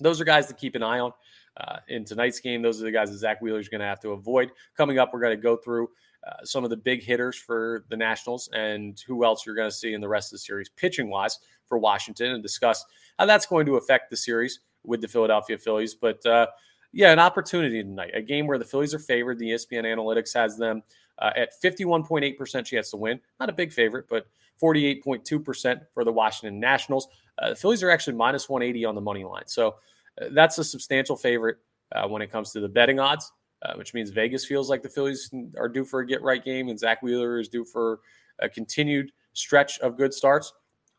Those 0.00 0.20
are 0.20 0.24
guys 0.24 0.46
to 0.48 0.54
keep 0.54 0.74
an 0.74 0.82
eye 0.82 0.98
on. 0.98 1.12
Uh, 1.56 1.78
in 1.88 2.04
tonight's 2.04 2.38
game, 2.38 2.60
those 2.60 2.82
are 2.82 2.84
the 2.84 2.92
guys 2.92 3.10
that 3.10 3.16
Zack 3.16 3.40
Wheeler 3.40 3.58
is 3.58 3.70
going 3.70 3.80
to 3.80 3.86
have 3.86 4.00
to 4.00 4.10
avoid. 4.10 4.50
Coming 4.76 4.98
up, 4.98 5.14
we're 5.14 5.20
going 5.20 5.34
to 5.34 5.42
go 5.42 5.56
through 5.56 5.88
uh, 6.26 6.44
some 6.44 6.64
of 6.64 6.68
the 6.68 6.76
big 6.76 7.02
hitters 7.02 7.34
for 7.34 7.86
the 7.88 7.96
Nationals 7.96 8.50
and 8.52 9.02
who 9.06 9.24
else 9.24 9.46
you're 9.46 9.54
going 9.54 9.70
to 9.70 9.74
see 9.74 9.94
in 9.94 10.02
the 10.02 10.08
rest 10.08 10.28
of 10.28 10.32
the 10.32 10.40
series, 10.40 10.68
pitching 10.68 11.08
wise, 11.08 11.38
for 11.64 11.78
Washington, 11.78 12.32
and 12.32 12.42
discuss 12.42 12.84
how 13.18 13.24
that's 13.24 13.46
going 13.46 13.64
to 13.64 13.76
affect 13.76 14.10
the 14.10 14.16
series 14.16 14.60
with 14.84 15.00
the 15.00 15.08
Philadelphia 15.08 15.56
Phillies. 15.56 15.94
But 15.94 16.24
uh, 16.26 16.48
yeah, 16.92 17.10
an 17.10 17.18
opportunity 17.18 17.82
tonight, 17.82 18.10
a 18.12 18.20
game 18.20 18.46
where 18.46 18.58
the 18.58 18.64
Phillies 18.64 18.92
are 18.92 18.98
favored. 18.98 19.38
The 19.38 19.50
ESPN 19.50 19.84
analytics 19.84 20.34
has 20.34 20.58
them 20.58 20.82
uh, 21.18 21.30
at 21.36 21.50
51.8% 21.62 22.64
chance 22.64 22.90
to 22.90 22.96
win. 22.96 23.20
Not 23.40 23.48
a 23.48 23.52
big 23.52 23.72
favorite, 23.72 24.06
but 24.08 24.26
48.2% 24.62 25.80
for 25.92 26.04
the 26.04 26.12
Washington 26.12 26.60
Nationals. 26.60 27.08
Uh, 27.38 27.50
the 27.50 27.56
Phillies 27.56 27.82
are 27.82 27.90
actually 27.90 28.16
minus 28.16 28.48
180 28.48 28.84
on 28.84 28.94
the 28.94 29.00
money 29.00 29.24
line. 29.24 29.46
So 29.46 29.76
uh, 30.20 30.26
that's 30.32 30.58
a 30.58 30.64
substantial 30.64 31.16
favorite 31.16 31.58
uh, 31.92 32.08
when 32.08 32.22
it 32.22 32.30
comes 32.30 32.52
to 32.52 32.60
the 32.60 32.68
betting 32.68 32.98
odds, 32.98 33.32
uh, 33.62 33.74
which 33.74 33.94
means 33.94 34.10
Vegas 34.10 34.44
feels 34.44 34.70
like 34.70 34.82
the 34.82 34.88
Phillies 34.88 35.30
are 35.58 35.68
due 35.68 35.84
for 35.84 36.00
a 36.00 36.06
get 36.06 36.22
right 36.22 36.44
game 36.44 36.68
and 36.68 36.78
Zack 36.78 37.02
Wheeler 37.02 37.38
is 37.38 37.48
due 37.48 37.64
for 37.64 38.00
a 38.38 38.48
continued 38.48 39.12
stretch 39.32 39.78
of 39.80 39.96
good 39.96 40.12
starts. 40.12 40.52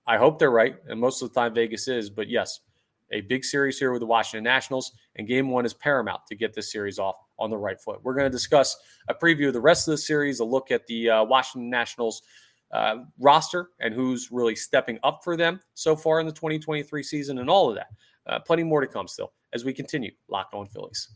I 0.06 0.18
hope 0.18 0.40
they're 0.40 0.52
right. 0.52 0.78
And 0.88 1.00
most 1.00 1.22
of 1.22 1.30
the 1.30 1.40
time, 1.40 1.54
Vegas 1.54 1.88
is. 1.88 2.10
But 2.10 2.30
yes, 2.30 2.62
a 3.12 3.22
big 3.22 3.44
series 3.44 3.80
here 3.80 3.92
with 3.92 4.02
the 4.02 4.06
Washington 4.06 4.44
Nationals, 4.44 4.92
and 5.16 5.28
game 5.28 5.50
one 5.50 5.66
is 5.66 5.74
paramount 5.74 6.22
to 6.28 6.36
get 6.36 6.54
this 6.54 6.72
series 6.72 7.00
off 7.00 7.16
on 7.40 7.50
the 7.50 7.58
right 7.58 7.80
foot. 7.80 8.00
We're 8.04 8.14
going 8.14 8.26
to 8.26 8.30
discuss 8.30 8.76
a 9.08 9.14
preview 9.14 9.48
of 9.48 9.54
the 9.54 9.62
rest 9.62 9.88
of 9.88 9.94
the 9.94 9.98
series, 9.98 10.40
a 10.40 10.46
look 10.46 10.72
at 10.72 10.86
the 10.88 11.10
uh, 11.10 11.24
Washington 11.24 11.70
Nationals 11.70 12.22
uh, 12.72 12.98
roster 13.20 13.70
and 13.80 13.94
who's 13.94 14.30
really 14.32 14.56
stepping 14.56 15.00
up 15.04 15.22
for 15.24 15.38
them 15.38 15.60
so 15.74 15.96
far 15.96 16.20
in 16.20 16.26
the 16.26 16.34
2023 16.34 17.04
season, 17.04 17.40
and 17.40 17.50
all 17.50 17.70
of 17.70 17.76
that. 17.76 17.88
Uh, 18.26 18.40
plenty 18.40 18.64
more 18.64 18.82
to 18.82 18.88
come 18.88 19.08
still 19.08 19.32
as 19.54 19.64
we 19.64 19.72
continue 19.72 20.12
Locked 20.28 20.54
On 20.54 20.68
Phillies. 20.68 21.10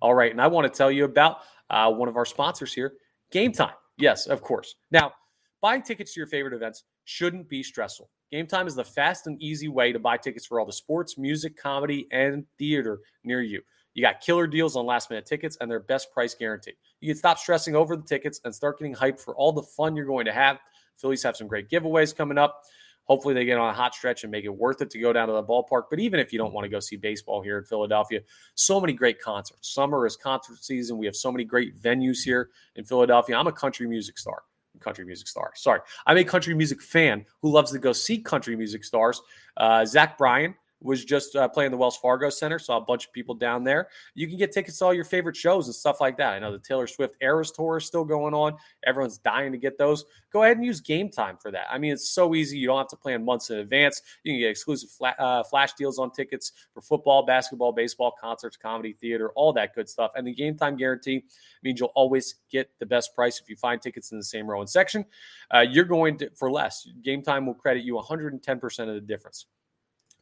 All 0.00 0.14
right, 0.14 0.30
and 0.30 0.40
I 0.40 0.46
want 0.46 0.72
to 0.72 0.76
tell 0.76 0.90
you 0.90 1.04
about 1.04 1.38
uh, 1.70 1.90
one 1.90 2.08
of 2.08 2.16
our 2.16 2.24
sponsors 2.24 2.72
here, 2.72 2.92
Gametime. 3.32 3.72
Yes, 3.98 4.26
of 4.26 4.42
course. 4.42 4.76
Now, 4.90 5.12
buying 5.60 5.82
tickets 5.82 6.14
to 6.14 6.20
your 6.20 6.26
favorite 6.26 6.54
events 6.54 6.84
shouldn't 7.04 7.48
be 7.48 7.62
stressful. 7.62 8.10
Gametime 8.32 8.66
is 8.66 8.74
the 8.74 8.84
fast 8.84 9.26
and 9.26 9.40
easy 9.40 9.68
way 9.68 9.92
to 9.92 9.98
buy 9.98 10.16
tickets 10.16 10.46
for 10.46 10.58
all 10.58 10.66
the 10.66 10.72
sports, 10.72 11.16
music, 11.16 11.56
comedy, 11.56 12.08
and 12.10 12.44
theater 12.58 13.00
near 13.22 13.40
you. 13.40 13.62
You 13.94 14.02
got 14.02 14.20
killer 14.20 14.46
deals 14.46 14.76
on 14.76 14.84
last 14.84 15.08
minute 15.10 15.26
tickets 15.26 15.56
and 15.60 15.70
their 15.70 15.80
best 15.80 16.12
price 16.12 16.34
guarantee. 16.34 16.74
You 17.00 17.08
can 17.08 17.16
stop 17.16 17.38
stressing 17.38 17.74
over 17.74 17.96
the 17.96 18.02
tickets 18.02 18.40
and 18.44 18.54
start 18.54 18.78
getting 18.78 18.94
hyped 18.94 19.20
for 19.20 19.34
all 19.36 19.52
the 19.52 19.62
fun 19.62 19.96
you're 19.96 20.06
going 20.06 20.26
to 20.26 20.32
have. 20.32 20.58
Phillies 20.98 21.22
have 21.22 21.36
some 21.36 21.46
great 21.46 21.70
giveaways 21.70 22.14
coming 22.14 22.36
up. 22.36 22.62
Hopefully, 23.04 23.34
they 23.34 23.44
get 23.44 23.56
on 23.56 23.70
a 23.70 23.72
hot 23.72 23.94
stretch 23.94 24.24
and 24.24 24.32
make 24.32 24.44
it 24.44 24.54
worth 24.54 24.82
it 24.82 24.90
to 24.90 24.98
go 24.98 25.12
down 25.12 25.28
to 25.28 25.32
the 25.32 25.42
ballpark. 25.42 25.84
But 25.88 26.00
even 26.00 26.18
if 26.18 26.32
you 26.32 26.38
don't 26.38 26.52
want 26.52 26.64
to 26.64 26.68
go 26.68 26.80
see 26.80 26.96
baseball 26.96 27.40
here 27.40 27.56
in 27.58 27.64
Philadelphia, 27.64 28.20
so 28.54 28.80
many 28.80 28.92
great 28.92 29.20
concerts. 29.20 29.72
Summer 29.72 30.04
is 30.06 30.16
concert 30.16 30.62
season. 30.62 30.98
We 30.98 31.06
have 31.06 31.14
so 31.14 31.30
many 31.30 31.44
great 31.44 31.80
venues 31.80 32.24
here 32.24 32.50
in 32.74 32.84
Philadelphia. 32.84 33.36
I'm 33.36 33.46
a 33.46 33.52
country 33.52 33.86
music 33.86 34.18
star. 34.18 34.42
Country 34.80 35.04
music 35.04 35.28
star. 35.28 35.52
Sorry. 35.54 35.80
I'm 36.06 36.18
a 36.18 36.24
country 36.24 36.54
music 36.54 36.82
fan 36.82 37.24
who 37.42 37.50
loves 37.50 37.72
to 37.72 37.78
go 37.78 37.92
see 37.92 38.18
country 38.18 38.56
music 38.56 38.84
stars. 38.84 39.20
Uh, 39.56 39.84
Zach 39.84 40.18
Bryan 40.18 40.54
was 40.80 41.04
just 41.04 41.34
uh, 41.36 41.48
playing 41.48 41.70
the 41.70 41.76
Wells 41.76 41.96
Fargo 41.96 42.28
Center. 42.28 42.58
Saw 42.58 42.76
a 42.76 42.80
bunch 42.80 43.06
of 43.06 43.12
people 43.12 43.34
down 43.34 43.64
there. 43.64 43.88
You 44.14 44.28
can 44.28 44.36
get 44.36 44.52
tickets 44.52 44.78
to 44.78 44.84
all 44.86 44.94
your 44.94 45.04
favorite 45.04 45.36
shows 45.36 45.66
and 45.66 45.74
stuff 45.74 46.00
like 46.00 46.16
that. 46.18 46.34
I 46.34 46.38
know 46.38 46.52
the 46.52 46.58
Taylor 46.58 46.86
Swift 46.86 47.16
Eras 47.20 47.50
Tour 47.50 47.78
is 47.78 47.86
still 47.86 48.04
going 48.04 48.34
on. 48.34 48.56
Everyone's 48.84 49.18
dying 49.18 49.52
to 49.52 49.58
get 49.58 49.78
those. 49.78 50.04
Go 50.32 50.42
ahead 50.42 50.58
and 50.58 50.66
use 50.66 50.82
Gametime 50.82 51.40
for 51.40 51.50
that. 51.50 51.66
I 51.70 51.78
mean, 51.78 51.92
it's 51.92 52.10
so 52.10 52.34
easy. 52.34 52.58
You 52.58 52.66
don't 52.66 52.78
have 52.78 52.88
to 52.88 52.96
plan 52.96 53.24
months 53.24 53.50
in 53.50 53.58
advance. 53.58 54.02
You 54.22 54.34
can 54.34 54.40
get 54.40 54.50
exclusive 54.50 54.90
uh, 55.18 55.42
flash 55.44 55.72
deals 55.74 55.98
on 55.98 56.10
tickets 56.10 56.52
for 56.74 56.82
football, 56.82 57.24
basketball, 57.24 57.72
baseball, 57.72 58.12
concerts, 58.20 58.56
comedy, 58.56 58.92
theater, 58.92 59.30
all 59.30 59.52
that 59.54 59.74
good 59.74 59.88
stuff. 59.88 60.10
And 60.14 60.26
the 60.26 60.34
Gametime 60.34 60.76
guarantee 60.76 61.24
means 61.62 61.80
you'll 61.80 61.92
always 61.94 62.36
get 62.50 62.70
the 62.80 62.86
best 62.86 63.14
price 63.14 63.40
if 63.40 63.48
you 63.48 63.56
find 63.56 63.80
tickets 63.80 64.12
in 64.12 64.18
the 64.18 64.24
same 64.24 64.48
row 64.48 64.60
and 64.60 64.68
section. 64.68 65.06
Uh, 65.54 65.60
you're 65.60 65.84
going 65.84 66.18
to 66.18 66.30
for 66.34 66.50
less. 66.50 66.86
Gametime 67.04 67.46
will 67.46 67.54
credit 67.54 67.82
you 67.82 67.94
110% 67.94 68.80
of 68.80 68.94
the 68.94 69.00
difference. 69.00 69.46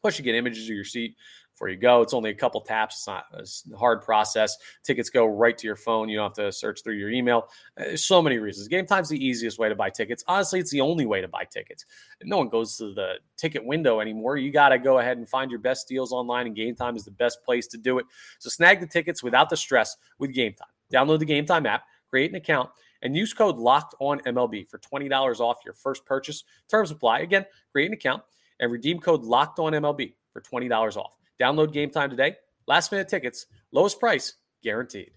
Plus, 0.04 0.18
you 0.18 0.23
get 0.23 0.34
images 0.34 0.64
of 0.64 0.75
your 0.75 0.84
seat 0.84 1.16
before 1.54 1.70
you 1.70 1.78
go. 1.78 2.02
It's 2.02 2.12
only 2.12 2.28
a 2.28 2.34
couple 2.34 2.61
taps. 2.61 2.96
It's 2.96 3.66
not 3.66 3.75
a 3.75 3.78
hard 3.78 4.02
process. 4.02 4.54
Tickets 4.82 5.08
go 5.08 5.25
right 5.25 5.56
to 5.56 5.66
your 5.66 5.76
phone. 5.76 6.11
You 6.11 6.18
don't 6.18 6.37
have 6.37 6.44
to 6.44 6.52
search 6.52 6.82
through 6.84 6.96
your 6.96 7.11
email. 7.11 7.49
Uh, 7.78 7.84
there's 7.84 8.04
so 8.04 8.20
many 8.20 8.37
reasons. 8.37 8.68
Gametime's 8.68 9.08
the 9.08 9.16
easiest 9.16 9.58
way 9.58 9.70
to 9.70 9.75
buy 9.75 9.88
tickets. 9.88 10.23
Honestly, 10.28 10.61
it's 10.61 10.70
the 10.70 10.82
only 10.82 11.06
way 11.06 11.23
to 11.23 11.28
buy 11.28 11.44
tickets. 11.50 11.87
No 12.23 12.37
one 12.37 12.50
goes 12.50 12.76
to 12.76 12.92
the 12.92 13.14
ticket 13.38 13.64
window 13.64 14.00
anymore. 14.00 14.37
You 14.37 14.52
got 14.52 14.68
to 14.68 14.78
go 14.78 14.99
ahead 14.99 15.16
and 15.16 15.26
find 15.26 15.50
your 15.50 15.61
best 15.61 15.88
deals 15.88 16.12
online, 16.12 16.49
and 16.49 16.54
Gametime 16.54 16.96
is 16.96 17.06
the 17.06 17.11
best 17.11 17.42
place 17.42 17.66
to 17.68 17.78
do 17.78 17.96
it. 17.96 18.04
So 18.40 18.50
snag 18.50 18.80
the 18.80 18.87
tickets 18.87 19.23
without 19.23 19.49
the 19.49 19.56
stress 19.56 19.96
with 20.18 20.37
Gametime. 20.37 20.68
Download 20.92 21.18
the 21.18 21.25
Gametime 21.25 21.66
app, 21.66 21.84
create 22.11 22.30
an 22.30 22.37
account, 22.37 22.68
and 23.00 23.16
use 23.16 23.32
code 23.32 23.56
Locked 23.56 23.94
On 24.00 24.20
MLB 24.20 24.68
for 24.68 24.76
twenty 24.76 25.08
dollars 25.08 25.40
off 25.40 25.64
your 25.64 25.73
first 25.73 26.04
purchase. 26.04 26.44
Terms 26.68 26.90
apply. 26.90 27.20
Again, 27.20 27.46
create 27.73 27.87
an 27.87 27.94
account 27.94 28.23
and 28.61 28.70
redeem 28.70 29.00
code 29.00 29.23
Locked 29.23 29.58
On 29.58 29.73
MLB 29.73 30.14
for 30.32 30.40
$20 30.40 30.96
off. 30.96 31.16
Download 31.40 31.73
Gametime 31.73 32.11
today. 32.11 32.37
Last 32.66 32.92
minute 32.92 33.08
tickets, 33.08 33.46
lowest 33.73 34.00
price 34.00 34.34
guaranteed. 34.62 35.11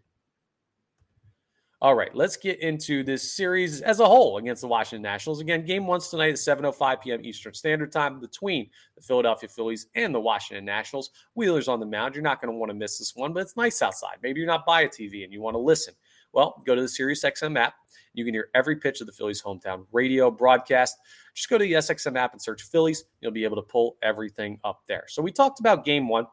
All 1.79 1.94
right, 1.94 2.13
let's 2.15 2.38
get 2.38 2.60
into 2.60 3.03
this 3.03 3.36
series 3.36 3.82
as 3.82 4.00
a 4.00 4.06
whole 4.06 4.39
against 4.39 4.63
the 4.63 4.67
Washington 4.67 5.03
Nationals. 5.03 5.41
Again, 5.41 5.63
game 5.63 5.86
one's 5.86 6.10
tonight 6.10 6.29
at 6.29 6.36
7.05 6.38 7.01
p.m. 7.01 7.24
Eastern 7.24 7.53
Standard 7.53 7.91
Time 7.91 8.20
between 8.20 8.67
the 8.96 9.01
Philadelphia 9.03 9.48
Phillies 9.48 9.86
and 9.94 10.13
the 10.13 10.20
Washington 10.20 10.65
Nationals. 10.65 11.12
Wheeler's 11.36 11.67
on 11.67 11.79
the 11.79 11.86
mound. 11.86 12.15
You're 12.15 12.24
not 12.24 12.41
going 12.41 12.51
to 12.51 12.58
want 12.58 12.72
to 12.72 12.74
miss 12.74 12.98
this 12.98 13.15
one, 13.15 13.32
but 13.32 13.41
it's 13.41 13.56
nice 13.56 13.84
outside. 13.84 14.15
Maybe 14.24 14.39
you're 14.39 14.48
not 14.48 14.65
by 14.65 14.82
a 14.82 14.89
TV 14.89 15.24
and 15.24 15.32
you 15.32 15.39
want 15.39 15.53
to 15.53 15.60
listen. 15.60 15.94
Well, 16.34 16.63
go 16.65 16.74
to 16.74 16.82
the 16.82 16.89
Sirius 16.89 17.24
XM 17.24 17.60
app. 17.60 17.75
You 18.18 18.26
can 18.26 18.34
hear 18.34 18.50
every 18.56 18.78
pitch 18.78 19.00
of 19.00 19.06
the 19.06 19.14
Phillies 19.14 19.42
hometown 19.44 19.86
radio 19.92 20.32
broadcast. 20.32 20.98
Just 21.36 21.50
go 21.50 21.60
to 21.60 21.64
the 21.64 21.74
SXM 21.74 22.18
app 22.18 22.34
and 22.34 22.42
search 22.42 22.64
Phillies. 22.64 23.06
You'll 23.22 23.32
be 23.32 23.44
able 23.44 23.58
to 23.58 23.62
pull 23.62 23.96
everything 24.02 24.60
up 24.64 24.82
there. 24.88 25.06
So 25.08 25.22
we 25.22 25.32
talked 25.32 25.60
about 25.60 25.86
game 25.86 26.10
one. 26.10 26.26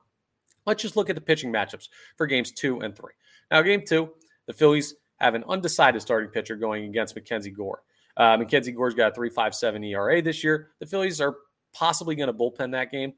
Let's 0.64 0.80
just 0.80 0.96
look 0.96 1.10
at 1.10 1.14
the 1.14 1.20
pitching 1.20 1.52
matchups 1.52 1.88
for 2.16 2.26
games 2.26 2.52
two 2.52 2.80
and 2.80 2.96
three. 2.96 3.12
Now, 3.50 3.60
game 3.60 3.82
two, 3.86 4.10
the 4.46 4.54
Phillies 4.54 4.94
have 5.18 5.34
an 5.34 5.44
undecided 5.46 6.00
starting 6.00 6.30
pitcher 6.30 6.56
going 6.56 6.86
against 6.86 7.14
Mackenzie 7.14 7.50
Gore. 7.50 7.82
Uh, 8.16 8.38
Mackenzie 8.38 8.72
Gore's 8.72 8.94
got 8.94 9.14
a 9.14 9.20
3.57 9.20 9.86
ERA 9.90 10.22
this 10.22 10.42
year. 10.42 10.70
The 10.80 10.86
Phillies 10.86 11.20
are 11.20 11.36
possibly 11.74 12.14
going 12.14 12.28
to 12.28 12.32
bullpen 12.32 12.72
that 12.72 12.90
game. 12.90 13.12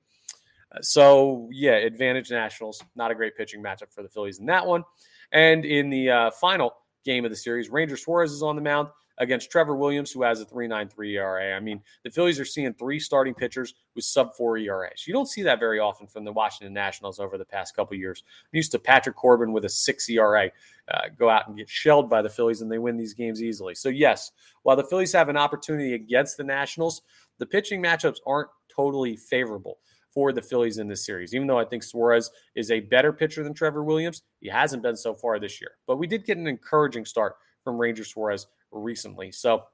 Uh, 0.73 0.81
so, 0.81 1.49
yeah, 1.53 1.75
advantage 1.75 2.33
Nationals. 2.33 2.83
Not 2.97 3.13
a 3.13 3.15
great 3.15 3.37
pitching 3.37 3.63
matchup 3.63 3.93
for 3.93 4.03
the 4.03 4.09
Phillies 4.09 4.41
in 4.41 4.47
that 4.47 4.67
one. 4.67 4.83
And 5.31 5.65
in 5.65 5.89
the 5.89 6.11
uh, 6.11 6.31
final 6.33 6.75
game 7.07 7.25
of 7.25 7.31
the 7.31 7.37
series, 7.37 7.71
Ranger 7.71 7.97
Suarez 7.97 8.33
is 8.33 8.43
on 8.43 8.57
the 8.57 8.63
mound 8.63 8.89
against 9.19 9.51
Trevor 9.51 9.77
Williams, 9.77 10.13
who 10.13 10.23
has 10.23 10.41
a 10.41 10.45
3.93 10.45 11.15
ERA. 11.15 11.57
I 11.57 11.61
mean, 11.61 11.81
the 12.05 12.11
Phillies 12.11 12.39
are 12.39 12.45
seeing 12.45 12.75
three 12.75 13.01
starting 13.01 13.33
pitchers 13.33 13.75
with 13.95 14.05
sub 14.05 14.35
four 14.35 14.59
ERAs. 14.59 15.07
You 15.07 15.15
don't 15.15 15.29
see 15.29 15.43
that 15.43 15.59
very 15.59 15.79
often 15.79 16.07
from 16.07 16.25
the 16.25 16.33
Washington 16.33 16.75
Nationals 16.75 17.19
over 17.19 17.39
the 17.39 17.45
past 17.45 17.75
couple 17.75 17.97
years. 17.97 18.23
I'm 18.27 18.57
used 18.57 18.73
to 18.73 18.79
Patrick 18.79 19.17
Corbin 19.17 19.53
with 19.53 19.65
a 19.65 19.69
six 19.71 20.09
ERA 20.11 20.51
uh, 20.93 21.01
go 21.19 21.31
out 21.31 21.49
and 21.49 21.57
get 21.57 21.69
shelled 21.69 22.11
by 22.11 22.21
the 22.21 22.29
Phillies, 22.29 22.61
and 22.61 22.71
they 22.71 22.79
win 22.79 22.97
these 22.97 23.15
games 23.15 23.43
easily. 23.43 23.75
So 23.75 23.89
yes, 23.89 24.33
while 24.65 24.77
the 24.77 24.85
Phillies 24.85 25.13
have 25.13 25.29
an 25.29 25.37
opportunity 25.37 25.95
against 25.95 26.37
the 26.37 26.45
Nationals, 26.45 27.03
the 27.39 27.47
pitching 27.47 27.83
matchups 27.83 28.19
aren't 28.27 28.51
totally 28.69 29.17
favorable 29.17 29.79
for 30.17 30.33
the 30.33 30.41
Phillies 30.41 30.79
in 30.79 30.89
this 30.89 31.05
series. 31.05 31.35
Even 31.35 31.47
though 31.47 31.59
I 31.59 31.67
think 31.67 31.83
Suarez 31.83 32.31
is 32.55 32.71
a 32.71 32.81
better 32.81 33.13
pitcher 33.13 33.45
than 33.45 33.53
Trevor 33.53 33.85
Williams, 33.85 34.23
he 34.41 34.49
hasn't 34.49 34.83
been 34.83 34.97
so 34.97 35.15
far 35.15 35.39
this 35.39 35.61
year. 35.61 35.73
But 35.87 35.99
we 35.99 36.07
did 36.07 36.25
get 36.25 36.39
an 36.39 36.47
encouraging 36.47 37.05
start 37.05 37.37
from 37.63 37.77
Ranger 37.77 38.03
Suarez 38.03 38.47
recently. 38.73 39.31
So 39.31 39.65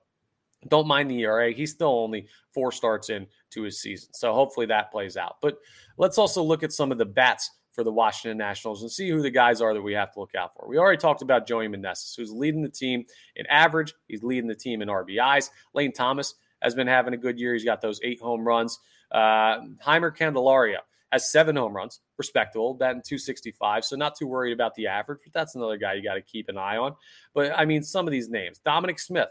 don't 0.66 0.88
mind 0.88 1.08
the 1.08 1.20
ERA. 1.20 1.52
He's 1.52 1.70
still 1.70 1.90
only 1.90 2.26
four 2.52 2.72
starts 2.72 3.08
in 3.08 3.28
to 3.50 3.62
his 3.62 3.80
season. 3.80 4.12
So 4.14 4.34
hopefully 4.34 4.66
that 4.66 4.90
plays 4.90 5.16
out. 5.16 5.36
But 5.40 5.58
let's 5.96 6.18
also 6.18 6.42
look 6.42 6.64
at 6.64 6.72
some 6.72 6.90
of 6.90 6.98
the 6.98 7.06
bats 7.06 7.48
for 7.70 7.84
the 7.84 7.92
Washington 7.92 8.36
Nationals 8.36 8.82
and 8.82 8.90
see 8.90 9.08
who 9.10 9.22
the 9.22 9.30
guys 9.30 9.60
are 9.60 9.74
that 9.74 9.80
we 9.80 9.92
have 9.92 10.12
to 10.14 10.18
look 10.18 10.34
out 10.34 10.56
for. 10.56 10.66
We 10.68 10.76
already 10.76 10.98
talked 10.98 11.22
about 11.22 11.46
Joey 11.46 11.68
Meneses, 11.68 12.16
who's 12.16 12.32
leading 12.32 12.62
the 12.62 12.68
team 12.68 13.04
in 13.36 13.46
average. 13.46 13.94
He's 14.08 14.24
leading 14.24 14.48
the 14.48 14.56
team 14.56 14.82
in 14.82 14.88
RBIs. 14.88 15.50
Lane 15.72 15.92
Thomas 15.92 16.34
has 16.62 16.74
been 16.74 16.88
having 16.88 17.14
a 17.14 17.16
good 17.16 17.38
year. 17.38 17.52
He's 17.52 17.64
got 17.64 17.80
those 17.80 18.00
eight 18.02 18.20
home 18.20 18.44
runs. 18.44 18.80
Uh, 19.12 19.60
Jeimer 19.86 20.16
Candelario 20.16 20.78
has 21.12 21.30
seven 21.30 21.56
home 21.56 21.76
runs, 21.76 22.00
respectable, 22.16 22.72
in 22.72 22.78
265. 22.78 23.84
So 23.84 23.96
not 23.96 24.16
too 24.16 24.26
worried 24.26 24.52
about 24.52 24.74
the 24.74 24.86
average, 24.86 25.20
but 25.22 25.32
that's 25.32 25.54
another 25.54 25.76
guy 25.76 25.92
you 25.92 26.02
got 26.02 26.14
to 26.14 26.22
keep 26.22 26.48
an 26.48 26.56
eye 26.56 26.78
on. 26.78 26.94
But 27.34 27.52
I 27.56 27.66
mean, 27.66 27.82
some 27.82 28.06
of 28.06 28.12
these 28.12 28.30
names 28.30 28.58
Dominic 28.64 28.98
Smith, 28.98 29.28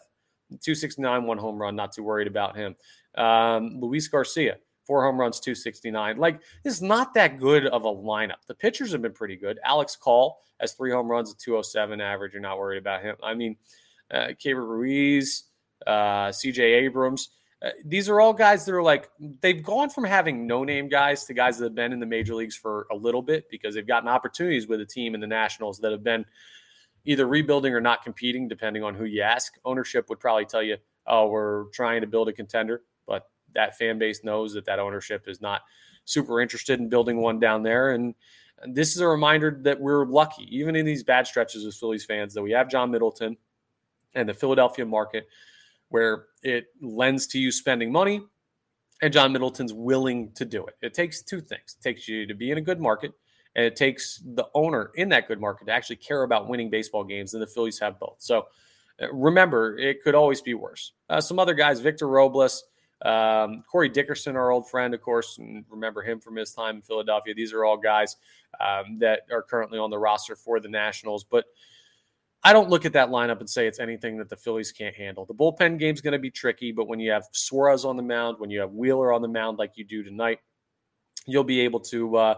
269, 0.52 1.24
one 1.24 1.38
home 1.38 1.58
run, 1.58 1.76
not 1.76 1.92
too 1.92 2.04
worried 2.04 2.28
about 2.28 2.56
him. 2.56 2.76
Um, 3.16 3.80
Luis 3.80 4.08
Garcia, 4.08 4.58
four 4.86 5.04
home 5.04 5.20
runs, 5.20 5.40
269. 5.40 6.18
Like, 6.18 6.42
it's 6.64 6.82
not 6.82 7.14
that 7.16 7.40
good 7.40 7.66
of 7.68 7.86
a 7.86 7.92
lineup. 7.92 8.46
The 8.48 8.56
pitchers 8.56 8.92
have 8.92 9.02
been 9.02 9.14
pretty 9.14 9.36
good. 9.36 9.60
Alex 9.66 9.96
Call 9.96 10.40
has 10.60 10.74
three 10.74 10.92
home 10.92 11.10
runs, 11.10 11.32
a 11.32 11.36
207 11.38 12.00
average. 12.00 12.34
You're 12.34 12.42
not 12.42 12.60
worried 12.60 12.78
about 12.78 13.02
him. 13.02 13.16
I 13.24 13.34
mean, 13.34 13.58
uh, 14.12 14.28
Keibert 14.40 14.68
Ruiz, 14.68 15.46
uh, 15.88 16.30
CJ 16.30 16.60
Abrams. 16.60 17.30
Uh, 17.62 17.70
these 17.86 18.10
are 18.10 18.20
all 18.20 18.34
guys 18.34 18.66
that 18.66 18.74
are 18.74 18.82
like 18.82 19.10
they've 19.42 19.64
gone 19.64 19.90
from 19.90 20.04
having 20.04 20.48
no 20.48 20.64
name 20.64 20.90
guys 20.90 21.26
to 21.26 21.34
guys 21.34 21.60
that 21.60 21.66
have 21.66 21.76
been 21.76 21.94
in 21.94 22.00
the 22.00 22.06
major 22.06 22.34
leagues 22.34 22.56
for 22.56 22.88
a 22.92 22.96
little 22.96 23.22
bit 23.22 23.48
because 23.52 23.76
they've 23.76 23.86
gotten 23.86 24.10
opportunities 24.10 24.68
with 24.68 24.82
a 24.82 24.86
team 24.86 25.14
in 25.14 25.22
the 25.22 25.28
Nationals 25.28 25.78
that 25.80 25.92
have 25.92 26.04
been 26.04 26.26
either 27.06 27.28
rebuilding 27.28 27.74
or 27.74 27.82
not 27.82 28.04
competing, 28.04 28.48
depending 28.48 28.84
on 28.84 28.96
who 28.96 29.06
you 29.06 29.22
ask. 29.22 29.54
Ownership 29.64 30.10
would 30.10 30.20
probably 30.20 30.46
tell 30.46 30.64
you, 30.64 30.78
"Oh, 31.06 31.28
we're 31.28 31.66
trying 31.66 32.02
to 32.02 32.08
build 32.08 32.30
a 32.30 32.34
contender," 32.34 32.84
but 33.06 33.30
that 33.54 33.78
fan 33.78 34.00
base 34.00 34.24
knows 34.24 34.54
that 34.54 34.66
that 34.66 34.80
ownership 34.80 35.28
is 35.28 35.40
not 35.40 35.62
super 36.06 36.42
interested 36.42 36.80
in 36.80 36.90
building 36.90 37.18
one 37.18 37.40
down 37.40 37.62
there. 37.62 37.92
And 37.92 38.16
this 38.68 38.96
is 38.96 39.02
a 39.02 39.08
reminder 39.08 39.60
that 39.64 39.80
we're 39.80 40.06
lucky, 40.06 40.48
even 40.56 40.76
in 40.76 40.86
these 40.86 41.04
bad 41.04 41.28
stretches 41.28 41.66
as 41.66 41.78
Phillies 41.78 42.06
fans, 42.06 42.34
that 42.34 42.42
we 42.42 42.52
have 42.52 42.70
John 42.70 42.90
Middleton 42.92 43.38
and 44.14 44.28
the 44.28 44.34
Philadelphia 44.34 44.86
market 44.86 45.28
where 45.92 46.26
it 46.42 46.68
lends 46.82 47.28
to 47.28 47.40
you 47.40 47.52
spending 47.52 47.92
money 47.92 48.22
and 49.02 49.12
John 49.12 49.34
Middleton's 49.34 49.74
willing 49.74 50.32
to 50.34 50.46
do 50.46 50.66
it. 50.66 50.76
It 50.82 50.94
takes 50.94 51.22
two 51.22 51.42
things. 51.42 51.76
It 51.78 51.84
takes 51.84 52.08
you 52.08 52.26
to 52.28 52.34
be 52.34 52.52
in 52.52 52.58
a 52.58 52.62
good 52.62 52.80
market 52.80 53.12
and 53.56 53.66
it 53.66 53.76
takes 53.76 54.24
the 54.26 54.46
owner 54.56 54.92
in 54.96 55.10
that 55.10 55.28
good 55.28 55.42
market 55.42 55.66
to 55.66 55.72
actually 55.72 55.98
care 55.98 56.24
about 56.24 56.48
winning 56.48 56.70
baseball 56.70 57.04
games 57.04 57.34
and 57.34 57.44
the 57.44 57.48
Phillies 57.48 57.80
have 57.80 58.00
both. 58.00 58.16
So 58.20 58.48
uh, 59.02 59.12
remember, 59.12 59.78
it 59.78 60.02
could 60.02 60.16
always 60.16 60.42
be 60.42 60.54
worse. 60.54 60.94
Uh, 61.10 61.20
some 61.20 61.40
other 61.40 61.54
guys, 61.54 61.82
Victor 61.82 62.08
Robles, 62.08 62.64
um, 63.04 63.64
Corey 63.70 63.90
Dickerson, 63.90 64.36
our 64.36 64.52
old 64.52 64.70
friend, 64.70 64.94
of 64.94 65.02
course, 65.02 65.40
remember 65.70 66.04
him 66.04 66.20
from 66.20 66.38
his 66.38 66.54
time 66.54 66.78
in 66.78 66.82
Philadelphia. 66.82 67.34
These 67.34 67.52
are 67.52 67.66
all 67.66 67.78
guys 67.78 68.16
um, 68.60 69.00
that 69.00 69.22
are 69.32 69.42
currently 69.42 69.80
on 69.80 69.90
the 69.90 69.98
roster 69.98 70.36
for 70.36 70.60
the 70.60 70.70
Nationals. 70.70 71.26
But 71.26 71.46
I 72.44 72.54
don't 72.54 72.70
look 72.70 72.86
at 72.86 72.94
that 72.94 73.10
lineup 73.10 73.40
and 73.40 73.50
say 73.50 73.68
it's 73.68 73.80
anything 73.80 74.18
that 74.18 74.30
the 74.30 74.36
Phillies 74.36 74.72
can't 74.72 74.96
handle. 74.96 75.26
The 75.26 75.34
bullpen 75.34 75.78
game's 75.78 76.02
going 76.02 76.14
to 76.14 76.20
be 76.20 76.32
tricky, 76.32 76.72
but 76.72 76.88
when 76.88 77.00
you 77.00 77.12
have 77.12 77.26
Suarez 77.34 77.86
on 77.86 77.98
the 77.98 78.04
mound, 78.04 78.38
when 78.40 78.50
you 78.50 78.60
have 78.62 78.72
Wheeler 78.72 79.14
on 79.14 79.22
the 79.22 79.28
mound 79.28 79.60
like 79.60 79.74
you 79.76 79.84
do 79.84 80.04
tonight, 80.04 80.40
you'll 81.28 81.44
be 81.44 81.60
able 81.62 81.80
to 81.82 82.18
uh, 82.18 82.36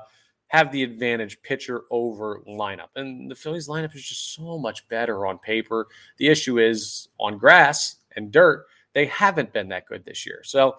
have 0.48 0.72
the 0.72 0.84
advantage 0.84 1.42
pitcher 1.42 1.84
over 1.90 2.42
lineup. 2.48 2.90
And 2.96 3.32
the 3.32 3.36
Phillies 3.36 3.70
lineup 3.70 3.96
is 3.96 4.04
just 4.04 4.36
so 4.36 4.58
much 4.58 4.88
better 4.90 5.26
on 5.26 5.40
paper. 5.40 5.88
The 6.18 6.28
issue 6.28 6.60
is 6.60 7.08
on 7.20 7.38
grass 7.38 7.96
and 8.16 8.32
dirt, 8.32 8.66
they 8.94 9.06
haven't 9.06 9.54
been 9.54 9.70
that 9.70 9.88
good 9.88 10.06
this 10.06 10.26
year. 10.26 10.42
So 10.44 10.76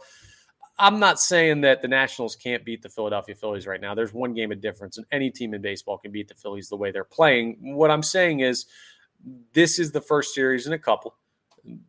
I'm 0.79 0.99
not 0.99 1.21
saying 1.21 1.61
that 1.63 1.83
the 1.83 1.89
Nationals 1.89 2.37
can't 2.37 2.65
beat 2.65 2.83
the 2.83 2.89
Philadelphia 2.89 3.35
Phillies 3.35 3.67
right 3.67 3.81
now. 3.81 3.95
There's 3.95 4.13
one 4.13 4.35
game 4.35 4.51
of 4.51 4.61
difference, 4.61 4.99
and 4.99 5.07
any 5.13 5.31
team 5.31 5.55
in 5.55 5.63
baseball 5.63 5.99
can 5.99 6.11
beat 6.11 6.29
the 6.29 6.35
Phillies 6.35 6.69
the 6.69 6.77
way 6.77 6.91
they're 6.91 7.05
playing. 7.05 7.57
What 7.61 7.91
I'm 7.91 8.03
saying 8.03 8.41
is, 8.41 8.67
this 9.53 9.79
is 9.79 9.93
the 9.93 10.01
first 10.01 10.35
series 10.35 10.67
in 10.67 10.73
a 10.73 10.79
couple 10.79 11.15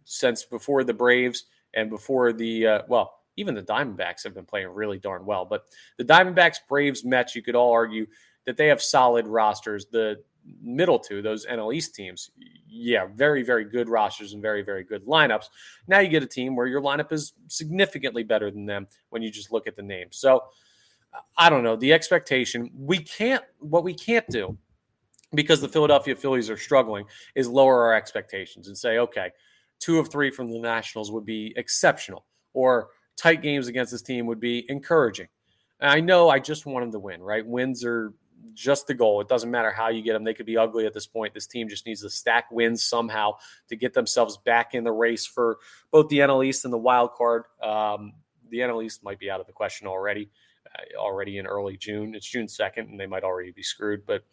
since 0.06 0.44
before 0.44 0.84
the 0.84 0.94
Braves 0.94 1.46
and 1.74 1.90
before 1.90 2.32
the 2.32 2.68
uh, 2.68 2.82
well 2.88 3.16
even 3.38 3.56
the 3.56 3.62
Diamondbacks 3.62 4.24
have 4.24 4.34
been 4.34 4.46
playing 4.46 4.70
really 4.70 4.98
darn 4.98 5.26
well. 5.26 5.46
But 5.46 5.66
the 5.98 6.06
Diamondbacks, 6.06 6.58
Braves, 6.70 7.04
Mets, 7.04 7.36
you 7.36 7.42
could 7.42 7.56
all 7.56 7.72
argue 7.72 8.06
that 8.46 8.58
they 8.58 8.68
have 8.68 8.82
solid 8.82 9.28
rosters. 9.28 9.88
The 9.88 10.24
middle 10.62 11.00
two, 11.00 11.22
those 11.22 11.46
NL 11.46 11.76
East 11.76 11.96
teams, 11.96 12.32
yeah, 12.68 13.08
very, 13.14 13.44
very 13.44 13.66
good 13.66 13.90
rosters 13.90 14.34
and 14.34 14.42
very, 14.42 14.62
very 14.62 14.84
good 14.84 15.06
lineups. 15.06 15.46
Now 15.88 16.00
you 16.00 16.10
get 16.10 16.24
a 16.24 16.28
team 16.28 16.56
where 16.56 16.68
your 16.68 16.82
lineup 16.82 17.12
is 17.12 17.34
significantly 17.48 18.24
better 18.24 18.52
than 18.52 18.66
them 18.66 18.88
when 19.10 19.22
you 19.22 19.32
just 19.32 19.52
look 19.52 19.68
at 19.68 19.76
the 19.76 19.84
names. 19.84 20.18
So 20.18 20.44
I 21.38 21.50
don't 21.50 21.64
know. 21.64 21.76
The 21.76 21.94
expectation, 21.94 22.70
we 22.74 23.00
can't, 23.00 23.44
what 23.60 23.84
we 23.84 23.94
can't 23.94 24.28
do 24.30 24.58
because 25.34 25.62
the 25.62 25.68
Philadelphia 25.68 26.16
Phillies 26.16 26.50
are 26.50 26.58
struggling 26.58 27.06
is 27.36 27.48
lower 27.48 27.84
our 27.84 27.94
expectations 27.94 28.68
and 28.68 28.78
say, 28.78 29.00
okay, 29.00 29.32
two 29.80 30.00
of 30.00 30.10
three 30.10 30.32
from 30.32 30.52
the 30.52 30.60
Nationals 30.60 31.12
would 31.12 31.26
be 31.26 31.54
exceptional, 31.58 32.26
or 32.54 32.90
tight 33.18 33.42
games 33.42 33.68
against 33.68 33.92
this 33.92 34.02
team 34.02 34.26
would 34.28 34.40
be 34.40 34.66
encouraging. 34.70 35.28
And 35.80 35.92
I 35.92 36.00
know 36.00 36.30
I 36.30 36.40
just 36.40 36.66
want 36.66 36.84
them 36.84 36.92
to 36.94 37.00
win, 37.00 37.22
right? 37.22 37.46
Wins 37.46 37.84
are 37.84 38.14
just 38.54 38.88
the 38.88 38.94
goal. 38.94 39.22
It 39.22 39.28
doesn't 39.28 39.52
matter 39.52 39.72
how 39.72 39.90
you 39.90 40.02
get 40.02 40.14
them. 40.14 40.24
They 40.24 40.34
could 40.34 40.46
be 40.46 40.58
ugly 40.58 40.86
at 40.86 40.94
this 40.94 41.08
point. 41.08 41.34
This 41.34 41.48
team 41.48 41.68
just 41.68 41.86
needs 41.86 42.02
to 42.02 42.10
stack 42.10 42.46
wins 42.52 42.84
somehow 42.84 43.34
to 43.70 43.76
get 43.76 43.94
themselves 43.94 44.38
back 44.38 44.74
in 44.74 44.84
the 44.84 44.92
race 44.92 45.26
for 45.26 45.58
both 45.92 46.08
the 46.10 46.20
NL 46.20 46.46
East 46.46 46.64
and 46.64 46.74
the 46.74 46.78
wild 46.78 47.14
card. 47.14 47.44
Um, 47.62 48.14
the 48.50 48.60
NL 48.60 48.84
East 48.86 49.04
might 49.04 49.20
be 49.20 49.30
out 49.30 49.42
of 49.42 49.48
the 49.48 49.54
question 49.54 49.88
already, 49.88 50.30
uh, 50.74 50.98
already 50.98 51.38
in 51.38 51.48
early 51.48 51.78
June. 51.78 52.16
It's 52.16 52.28
June 52.28 52.48
2nd, 52.48 52.90
and 52.90 53.00
they 53.00 53.08
might 53.08 53.24
already 53.24 53.52
be 53.52 53.64
screwed. 53.64 54.06
But 54.06 54.24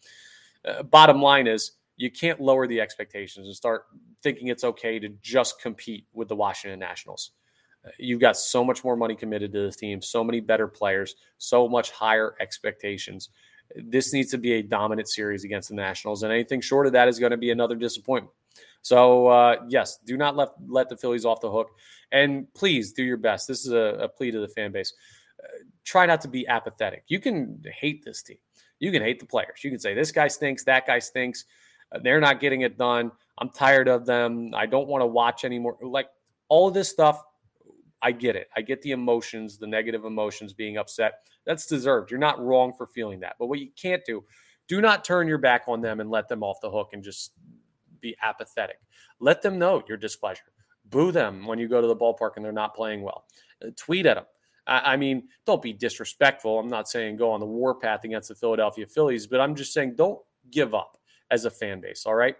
uh, 0.65 0.83
bottom 0.83 1.21
line 1.21 1.47
is 1.47 1.73
you 1.97 2.11
can't 2.11 2.41
lower 2.41 2.67
the 2.67 2.81
expectations 2.81 3.47
and 3.47 3.55
start 3.55 3.85
thinking 4.23 4.49
it's 4.49 4.65
okay 4.65 4.99
to 4.99 5.09
just 5.21 5.61
compete 5.61 6.07
with 6.13 6.29
the 6.29 6.37
Washington 6.37 6.79
Nationals. 6.79 7.33
Uh, 7.85 7.91
you've 7.99 8.21
got 8.21 8.37
so 8.37 8.65
much 8.65 8.85
more 8.85 8.97
money 8.97 9.15
committed 9.15 9.53
to 9.53 9.61
this 9.61 9.77
team, 9.77 10.01
so 10.01 10.23
many 10.25 10.41
better 10.41 10.69
players, 10.69 11.17
so 11.39 11.69
much 11.69 11.91
higher 11.91 12.35
expectations. 12.41 13.31
This 13.77 14.13
needs 14.13 14.31
to 14.31 14.39
be 14.39 14.55
a 14.55 14.63
dominant 14.63 15.09
series 15.09 15.45
against 15.45 15.69
the 15.69 15.75
Nationals, 15.75 16.23
and 16.23 16.33
anything 16.33 16.61
short 16.61 16.87
of 16.87 16.93
that 16.93 17.09
is 17.09 17.19
going 17.19 17.31
to 17.31 17.37
be 17.37 17.51
another 17.51 17.77
disappointment. 17.77 18.33
So, 18.83 19.29
uh, 19.29 19.57
yes, 19.69 19.99
do 20.05 20.17
not 20.17 20.37
let, 20.37 20.51
let 20.67 20.89
the 20.89 20.97
Phillies 20.97 21.25
off 21.25 21.41
the 21.41 21.51
hook. 21.51 21.71
And 22.11 22.53
please 22.53 22.93
do 22.93 23.03
your 23.03 23.17
best. 23.17 23.49
This 23.49 23.65
is 23.65 23.73
a, 23.73 23.97
a 24.01 24.09
plea 24.09 24.33
to 24.33 24.41
the 24.41 24.49
fan 24.49 24.73
base. 24.73 24.93
Uh, 25.43 25.47
try 25.85 26.05
not 26.05 26.21
to 26.23 26.29
be 26.29 26.47
apathetic. 26.49 27.05
You 27.07 27.21
can 27.21 27.63
hate 27.73 28.05
this 28.05 28.23
team, 28.23 28.39
you 28.83 28.91
can 28.91 29.01
hate 29.01 29.21
the 29.21 29.27
players. 29.27 29.63
You 29.63 29.71
can 29.71 29.79
say, 29.79 29.95
this 29.95 30.11
guy 30.11 30.27
stinks, 30.27 30.65
that 30.65 30.89
guy 30.89 30.99
stinks. 30.99 31.45
Uh, 31.93 32.01
they're 32.03 32.21
not 32.21 32.41
getting 32.41 32.63
it 32.63 32.77
done. 32.77 33.13
I'm 33.39 33.49
tired 33.49 33.87
of 33.87 34.05
them. 34.05 34.51
I 34.55 34.67
don't 34.67 34.89
want 34.89 35.03
to 35.03 35.07
watch 35.07 35.45
anymore. 35.45 35.77
Like 35.81 36.09
all 36.49 36.67
of 36.67 36.75
this 36.75 36.89
stuff, 36.89 37.23
I 38.03 38.11
get 38.11 38.35
it. 38.35 38.49
I 38.57 38.61
get 38.61 38.83
the 38.83 38.91
emotions, 38.91 39.57
the 39.57 39.69
negative 39.69 40.05
emotions, 40.05 40.53
being 40.53 40.79
upset. 40.79 41.13
That's 41.47 41.67
deserved. 41.67 42.11
You're 42.11 42.19
not 42.19 42.45
wrong 42.45 42.73
for 42.77 42.89
feeling 42.89 43.21
that. 43.21 43.37
But 43.39 43.47
what 43.47 43.61
you 43.61 43.69
can't 43.81 44.05
do, 44.05 44.25
do 44.67 44.81
not 44.81 45.05
turn 45.05 45.29
your 45.29 45.39
back 45.39 45.63
on 45.69 45.81
them 45.81 46.01
and 46.01 46.11
let 46.11 46.29
them 46.29 46.43
off 46.43 46.57
the 46.61 46.71
hook 46.71 46.89
and 46.93 47.05
just 47.05 47.35
be 48.01 48.17
apathetic. 48.21 48.79
Let 49.21 49.43
them 49.43 49.61
know 49.61 49.85
your 49.87 49.97
displeasure. 49.97 50.43
Boo 50.87 51.13
them 51.13 51.47
when 51.47 51.61
you 51.61 51.69
go 51.69 51.81
to 51.81 51.87
the 51.87 51.95
ballpark 51.95 52.33
and 52.35 52.45
they're 52.45 52.51
not 52.51 52.75
playing 52.75 53.03
well. 53.03 53.27
Uh, 53.65 53.69
tweet 53.77 54.07
at 54.07 54.17
them. 54.17 54.25
I, 54.67 54.93
I 54.93 54.97
mean, 54.97 55.29
don't 55.47 55.63
be 55.63 55.73
disrespectful. 55.73 56.59
I'm 56.59 56.69
not 56.69 56.89
saying 56.89 57.17
go 57.17 57.31
on 57.31 57.41
the 57.41 57.47
warpath 57.47 58.05
against 58.05 58.29
the 58.29 58.35
Philadelphia 58.35 58.87
Phillies, 58.87 59.27
but 59.27 59.41
I'm 59.41 59.55
just 59.55 59.73
saying 59.73 59.95
don't 59.97 60.21
give 60.51 60.75
up 60.75 60.99
as 61.31 61.45
a 61.45 61.51
fan 61.51 61.81
base, 61.81 62.05
all 62.07 62.15
right? 62.15 62.37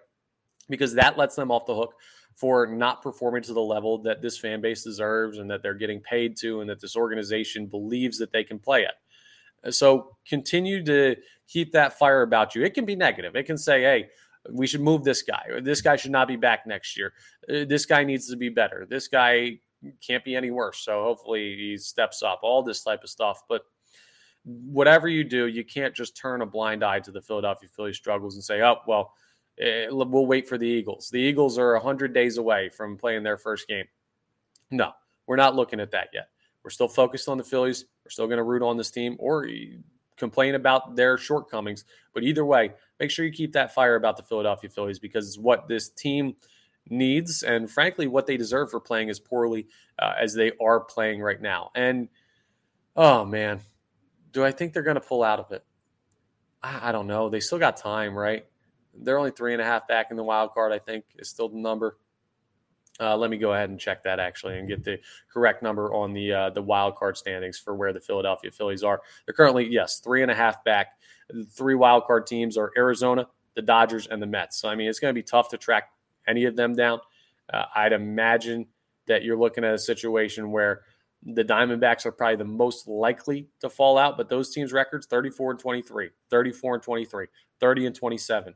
Because 0.69 0.95
that 0.95 1.19
lets 1.19 1.35
them 1.35 1.51
off 1.51 1.67
the 1.67 1.75
hook 1.75 1.95
for 2.37 2.67
not 2.67 3.03
performing 3.03 3.43
to 3.43 3.53
the 3.53 3.61
level 3.61 3.99
that 3.99 4.23
this 4.23 4.39
fan 4.39 4.61
base 4.61 4.83
deserves 4.83 5.39
and 5.39 5.51
that 5.51 5.63
they're 5.63 5.75
getting 5.75 6.01
paid 6.01 6.37
to 6.39 6.61
and 6.61 6.71
that 6.71 6.81
this 6.81 6.97
organization 6.97 7.67
believes 7.67 8.19
that 8.19 8.33
they 8.33 8.45
can 8.45 8.59
play 8.59 8.87
at. 8.87 9.75
So 9.75 10.17
continue 10.27 10.83
to 10.85 11.17
keep 11.49 11.73
that 11.73 11.99
fire 11.99 12.23
about 12.23 12.55
you. 12.55 12.65
It 12.65 12.75
can 12.75 12.85
be 12.85 12.97
negative. 12.97 13.37
It 13.37 13.45
can 13.45 13.59
say, 13.59 13.83
hey, 13.83 14.09
we 14.51 14.67
should 14.67 14.81
move 14.81 15.05
this 15.05 15.23
guy. 15.23 15.45
Or 15.51 15.61
this 15.61 15.81
guy 15.81 15.97
should 15.97 16.11
not 16.11 16.27
be 16.27 16.37
back 16.37 16.67
next 16.67 16.97
year. 16.97 17.13
Uh, 17.49 17.65
this 17.69 17.87
guy 17.87 18.03
needs 18.03 18.29
to 18.31 18.37
be 18.37 18.49
better. 18.49 18.87
This 18.89 19.09
guy 19.09 19.59
can't 20.07 20.25
be 20.25 20.37
any 20.37 20.51
worse. 20.51 20.79
So 20.79 21.03
hopefully 21.03 21.57
he 21.57 21.77
steps 21.77 22.23
up. 22.23 22.41
All 22.43 22.63
this 22.63 22.83
type 22.83 23.03
of 23.03 23.11
stuff. 23.11 23.43
But 23.49 23.63
whatever 24.45 25.09
you 25.09 25.25
do, 25.25 25.47
you 25.47 25.65
can't 25.65 25.95
just 25.95 26.17
turn 26.17 26.43
a 26.43 26.47
blind 26.47 26.85
eye 26.85 27.01
to 27.01 27.11
the 27.11 27.21
Philadelphia 27.21 27.69
Phillies 27.69 27.97
struggles 27.97 28.35
and 28.35 28.45
say, 28.45 28.63
"Oh, 28.63 28.77
well, 28.87 29.15
eh, 29.59 29.87
we'll 29.91 30.27
wait 30.27 30.49
for 30.49 30.59
the 30.59 30.67
Eagles." 30.67 31.11
The 31.11 31.21
Eagles 31.21 31.59
are 31.59 31.75
100 31.75 32.13
days 32.13 32.39
away 32.39 32.69
from 32.69 32.97
playing 32.97 33.23
their 33.23 33.39
first 33.39 33.69
game. 33.69 33.87
No, 34.71 34.93
we're 35.27 35.37
not 35.37 35.55
looking 35.55 35.81
at 35.81 35.91
that 35.93 36.09
yet. 36.13 36.29
We're 36.63 36.71
still 36.71 36.89
focused 36.89 37.29
on 37.29 37.39
the 37.39 37.45
Phillies. 37.45 37.87
We're 38.05 38.11
still 38.11 38.27
going 38.27 38.39
to 38.39 38.45
root 38.45 38.63
on 38.63 38.77
this 38.77 38.91
team 38.91 39.17
or 39.19 39.49
complain 40.17 40.55
about 40.55 40.95
their 40.95 41.19
shortcomings. 41.19 41.85
But 42.15 42.23
either 42.23 42.45
way, 42.45 42.73
make 43.01 43.11
sure 43.11 43.25
you 43.25 43.33
keep 43.33 43.53
that 43.55 43.75
fire 43.75 43.97
about 43.97 44.17
the 44.17 44.23
Philadelphia 44.23 44.71
Phillies 44.71 44.99
because 44.99 45.27
it's 45.27 45.39
what 45.39 45.67
this 45.67 45.89
team 45.89 46.37
needs 46.89 47.43
and 47.43 47.71
frankly 47.71 48.07
what 48.07 48.27
they 48.27 48.37
deserve 48.37 48.71
for 48.71 48.81
playing 48.81 49.11
as 49.11 49.21
poorly 49.21 49.67
uh, 49.99 50.15
as 50.21 50.35
they 50.35 50.53
are 50.61 50.81
playing 50.81 51.21
right 51.21 51.41
now. 51.41 51.71
And 51.75 52.09
oh 52.97 53.25
man, 53.25 53.61
do 54.33 54.45
I 54.45 54.51
think 54.51 54.73
they're 54.73 54.83
going 54.83 54.95
to 54.95 55.01
pull 55.01 55.23
out 55.23 55.41
of 55.41 55.53
it? 55.53 55.65
I, 56.63 56.89
I, 56.89 56.93
don't 56.93 57.07
know. 57.07 57.29
They 57.29 57.41
still 57.41 57.59
got 57.59 57.77
time, 57.77 58.17
right? 58.17 58.47
They're 58.95 59.19
only 59.19 59.31
three 59.31 59.53
and 59.53 59.63
a 59.63 59.65
half 59.65 59.89
back 59.89 60.11
in 60.11 60.17
the 60.17 60.25
wild 60.25 60.53
card. 60.53 60.73
I 60.73 60.79
think 60.79 61.05
is 61.19 61.29
still 61.29 61.49
the 61.49 61.59
number. 61.59 61.97
Uh, 63.01 63.17
let 63.17 63.31
me 63.31 63.39
go 63.39 63.55
ahead 63.55 63.71
and 63.71 63.81
check 63.81 64.05
that 64.05 64.21
actually 64.21 64.59
and 64.59 64.69
get 64.69 64.85
the 64.85 64.99
correct 65.33 65.63
number 65.63 65.93
on 65.95 66.13
the 66.13 66.33
uh, 66.33 66.51
the 66.51 66.61
wild 66.61 66.97
card 66.97 67.17
standings 67.17 67.59
for 67.59 67.75
where 67.75 67.93
the 67.93 68.01
Philadelphia 68.01 68.51
Phillies 68.51 68.85
are. 68.85 69.01
They're 69.25 69.35
currently 69.35 69.67
yes 69.67 69.99
three 70.01 70.23
and 70.23 70.31
a 70.31 70.35
half 70.35 70.63
back. 70.63 70.99
The 71.31 71.45
three 71.45 71.75
wild 71.75 72.05
card 72.07 72.27
teams 72.27 72.59
are 72.59 72.71
Arizona, 72.77 73.27
the 73.55 73.63
Dodgers, 73.63 74.07
and 74.09 74.21
the 74.21 74.27
Mets. 74.27 74.61
So 74.61 74.69
I 74.69 74.75
mean 74.75 74.89
it's 74.89 75.01
going 75.01 75.15
to 75.15 75.19
be 75.19 75.23
tough 75.23 75.49
to 75.51 75.59
track 75.59 75.91
any 76.27 76.45
of 76.45 76.57
them 76.57 76.75
down. 76.75 77.01
Uh, 77.53 77.65
I'd 77.75 77.93
imagine 77.93 78.67
that 79.07 79.25
you're 79.25 79.39
looking 79.39 79.65
at 79.65 79.75
a 79.75 79.79
situation 79.79 80.51
where 80.51 80.83
the 81.25 81.45
Diamondbacks 81.45 82.05
are 82.05 82.13
probably 82.13 82.37
the 82.37 82.45
most 82.45 82.89
likely 82.89 83.49
to 83.61 83.71
fall 83.71 83.97
out, 83.97 84.17
but 84.17 84.29
those 84.29 84.53
teams' 84.53 84.73
records 84.73 85.07
34 85.07 85.53
and 85.53 85.61
23, 85.61 86.11
34 86.31 86.75
and 86.75 86.83
23, 86.83 87.27
30 87.61 87.87
and 87.87 87.95
27. 87.95 88.55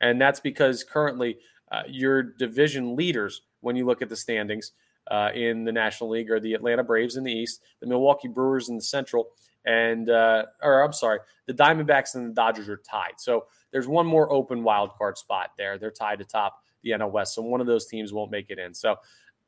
And 0.00 0.20
that's 0.20 0.40
because 0.40 0.84
currently 0.84 1.38
uh, 1.70 1.82
your 1.86 2.22
division 2.22 2.96
leaders, 2.96 3.42
when 3.60 3.76
you 3.76 3.86
look 3.86 4.02
at 4.02 4.08
the 4.08 4.16
standings 4.16 4.72
uh, 5.10 5.30
in 5.34 5.64
the 5.64 5.72
National 5.72 6.10
League, 6.10 6.30
are 6.30 6.40
the 6.40 6.54
Atlanta 6.54 6.82
Braves 6.82 7.16
in 7.16 7.24
the 7.24 7.32
East, 7.32 7.60
the 7.80 7.86
Milwaukee 7.86 8.28
Brewers 8.28 8.68
in 8.68 8.76
the 8.76 8.82
Central, 8.82 9.28
and, 9.68 10.08
uh, 10.08 10.46
or 10.62 10.82
I'm 10.82 10.94
sorry, 10.94 11.20
the 11.46 11.52
Diamondbacks 11.52 12.14
and 12.14 12.30
the 12.30 12.34
Dodgers 12.34 12.70
are 12.70 12.78
tied. 12.78 13.18
So 13.18 13.44
there's 13.70 13.86
one 13.86 14.06
more 14.06 14.32
open 14.32 14.64
wild 14.64 14.94
card 14.96 15.18
spot 15.18 15.50
there. 15.58 15.78
They're 15.78 15.90
tied 15.90 16.18
to 16.20 16.24
top 16.24 16.62
the 16.82 16.90
NL 16.90 17.10
West. 17.10 17.34
So 17.34 17.42
one 17.42 17.60
of 17.60 17.66
those 17.66 17.86
teams 17.86 18.12
won't 18.12 18.30
make 18.30 18.46
it 18.48 18.58
in. 18.58 18.72
So 18.72 18.96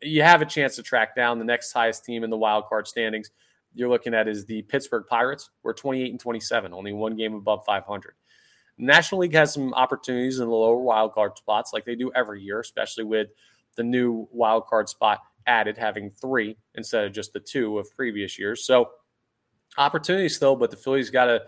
you 0.02 0.22
have 0.22 0.42
a 0.42 0.46
chance 0.46 0.76
to 0.76 0.82
track 0.82 1.16
down 1.16 1.38
the 1.38 1.44
next 1.44 1.72
highest 1.72 2.04
team 2.04 2.22
in 2.22 2.28
the 2.28 2.36
wild 2.36 2.66
card 2.66 2.86
standings. 2.86 3.30
You're 3.74 3.88
looking 3.88 4.12
at 4.12 4.28
is 4.28 4.44
the 4.44 4.60
Pittsburgh 4.62 5.04
Pirates. 5.08 5.48
We're 5.62 5.72
28 5.72 6.10
and 6.10 6.20
27, 6.20 6.74
only 6.74 6.92
one 6.92 7.16
game 7.16 7.34
above 7.34 7.64
500. 7.64 8.14
National 8.76 9.22
League 9.22 9.34
has 9.34 9.54
some 9.54 9.72
opportunities 9.72 10.38
in 10.38 10.48
the 10.48 10.54
lower 10.54 10.76
wild 10.76 11.14
card 11.14 11.36
spots, 11.38 11.72
like 11.72 11.86
they 11.86 11.94
do 11.94 12.10
every 12.14 12.42
year, 12.42 12.60
especially 12.60 13.04
with 13.04 13.28
the 13.76 13.82
new 13.82 14.28
wild 14.32 14.66
card 14.66 14.88
spot 14.88 15.20
added, 15.46 15.78
having 15.78 16.10
three 16.10 16.56
instead 16.74 17.04
of 17.04 17.12
just 17.12 17.32
the 17.32 17.40
two 17.40 17.78
of 17.78 17.94
previous 17.94 18.38
years. 18.38 18.64
So 18.66 18.90
opportunities 19.78 20.36
still, 20.36 20.56
but 20.56 20.70
the 20.70 20.76
Phillies 20.76 21.10
got 21.10 21.26
to 21.26 21.42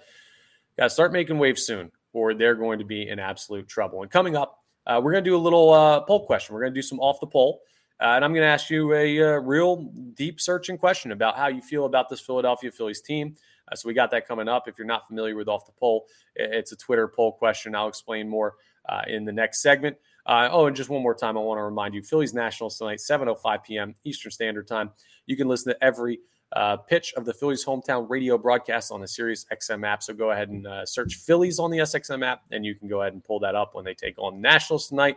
got 0.77 0.85
to 0.85 0.91
start 0.91 1.13
making 1.13 1.39
waves 1.39 1.65
soon, 1.67 1.91
or 2.13 2.35
they're 2.35 2.55
going 2.55 2.79
to 2.79 2.85
be 2.85 3.09
in 3.09 3.19
absolute 3.19 3.69
trouble. 3.69 4.03
And 4.03 4.11
coming 4.11 4.37
up, 4.37 4.63
uh, 4.87 5.01
we're 5.03 5.13
going 5.13 5.25
to 5.25 5.31
do 5.31 5.37
a 5.37 5.39
little 5.39 5.73
uh, 5.73 6.01
poll 6.01 6.27
question. 6.27 6.55
We're 6.55 6.63
going 6.63 6.75
to 6.75 6.79
do 6.79 6.83
some 6.83 7.01
off 7.01 7.21
the 7.21 7.27
poll. 7.27 7.61
Uh, 8.01 8.17
and 8.17 8.25
I'm 8.25 8.33
going 8.33 8.43
to 8.43 8.49
ask 8.49 8.69
you 8.69 8.93
a, 8.95 9.19
a, 9.19 9.37
uh, 9.37 9.39
real 9.39 9.93
deep 10.15 10.41
searching 10.41 10.77
question 10.77 11.13
about 11.13 11.37
how 11.37 11.47
you 11.47 11.63
feel 11.63 11.85
about 11.85 12.09
this 12.09 12.21
Philadelphia 12.21 12.73
Phillies 12.73 13.01
team. 13.01 13.37
Uh, 13.71 13.77
so 13.77 13.87
we 13.87 13.95
got 13.95 14.11
that 14.11 14.27
coming 14.27 14.49
up. 14.49 14.67
If 14.67 14.77
you're 14.77 14.87
not 14.87 15.07
familiar 15.07 15.37
with 15.37 15.47
Off 15.47 15.67
the 15.67 15.73
Poll, 15.73 16.07
it's 16.35 16.73
a 16.73 16.77
Twitter 16.77 17.07
poll 17.07 17.33
question. 17.33 17.77
I'll 17.77 17.87
explain 17.87 18.29
more 18.29 18.57
uh, 18.89 19.03
in 19.07 19.25
the 19.25 19.31
next 19.31 19.63
segment. 19.63 19.97
Uh, 20.27 20.49
oh, 20.51 20.67
and 20.67 20.75
just 20.75 20.91
one 20.91 21.03
more 21.03 21.15
time, 21.15 21.37
I 21.37 21.41
want 21.41 21.59
to 21.59 21.63
remind 21.63 21.95
you: 21.95 22.03
Phillies 22.03 22.35
Nationals 22.35 22.79
tonight, 22.79 22.99
7:05 22.99 23.65
p.m. 23.65 23.95
Eastern 24.05 24.31
Standard 24.31 24.69
Time. 24.69 24.91
You 25.27 25.37
can 25.37 25.49
listen 25.49 25.73
to 25.73 25.85
every 25.85 26.21
uh, 26.55 26.77
pitch 26.77 27.15
of 27.17 27.25
the 27.25 27.33
Phillies 27.33 27.65
hometown 27.65 28.09
radio 28.09 28.37
broadcast 28.37 28.93
on 28.93 29.01
the 29.01 29.09
Sirius 29.09 29.47
XM 29.53 29.87
app. 29.87 30.03
So 30.03 30.13
go 30.13 30.31
ahead 30.31 30.49
and 30.49 30.67
search 30.89 31.17
Phillies 31.17 31.59
on 31.59 31.71
the 31.71 31.79
SXM 31.79 32.25
app, 32.25 32.43
and 32.51 32.65
you 32.65 32.75
can 32.75 32.89
go 32.89 33.03
ahead 33.03 33.13
and 33.13 33.25
pull 33.25 33.41
that 33.41 33.55
up 33.55 33.75
when 33.75 33.85
they 33.85 33.95
take 33.95 34.19
on 34.19 34.41
Nationals 34.41 34.89
tonight 34.89 35.17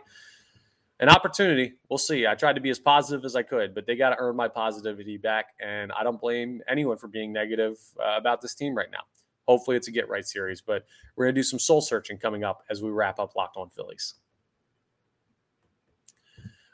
an 1.00 1.08
opportunity. 1.08 1.74
We'll 1.88 1.98
see. 1.98 2.26
I 2.26 2.34
tried 2.34 2.54
to 2.54 2.60
be 2.60 2.70
as 2.70 2.78
positive 2.78 3.24
as 3.24 3.36
I 3.36 3.42
could, 3.42 3.74
but 3.74 3.86
they 3.86 3.96
got 3.96 4.10
to 4.10 4.16
earn 4.18 4.36
my 4.36 4.48
positivity 4.48 5.16
back. 5.16 5.48
And 5.60 5.92
I 5.92 6.02
don't 6.02 6.20
blame 6.20 6.62
anyone 6.68 6.96
for 6.96 7.08
being 7.08 7.32
negative 7.32 7.78
uh, 8.00 8.16
about 8.16 8.40
this 8.40 8.54
team 8.54 8.74
right 8.74 8.90
now. 8.90 9.02
Hopefully, 9.46 9.76
it's 9.76 9.88
a 9.88 9.92
get 9.92 10.08
right 10.08 10.26
series, 10.26 10.60
but 10.60 10.84
we're 11.14 11.26
going 11.26 11.34
to 11.34 11.38
do 11.38 11.44
some 11.44 11.58
soul 11.58 11.80
searching 11.80 12.18
coming 12.18 12.44
up 12.44 12.64
as 12.70 12.82
we 12.82 12.90
wrap 12.90 13.18
up 13.18 13.36
Locked 13.36 13.56
On 13.56 13.68
Phillies. 13.68 14.14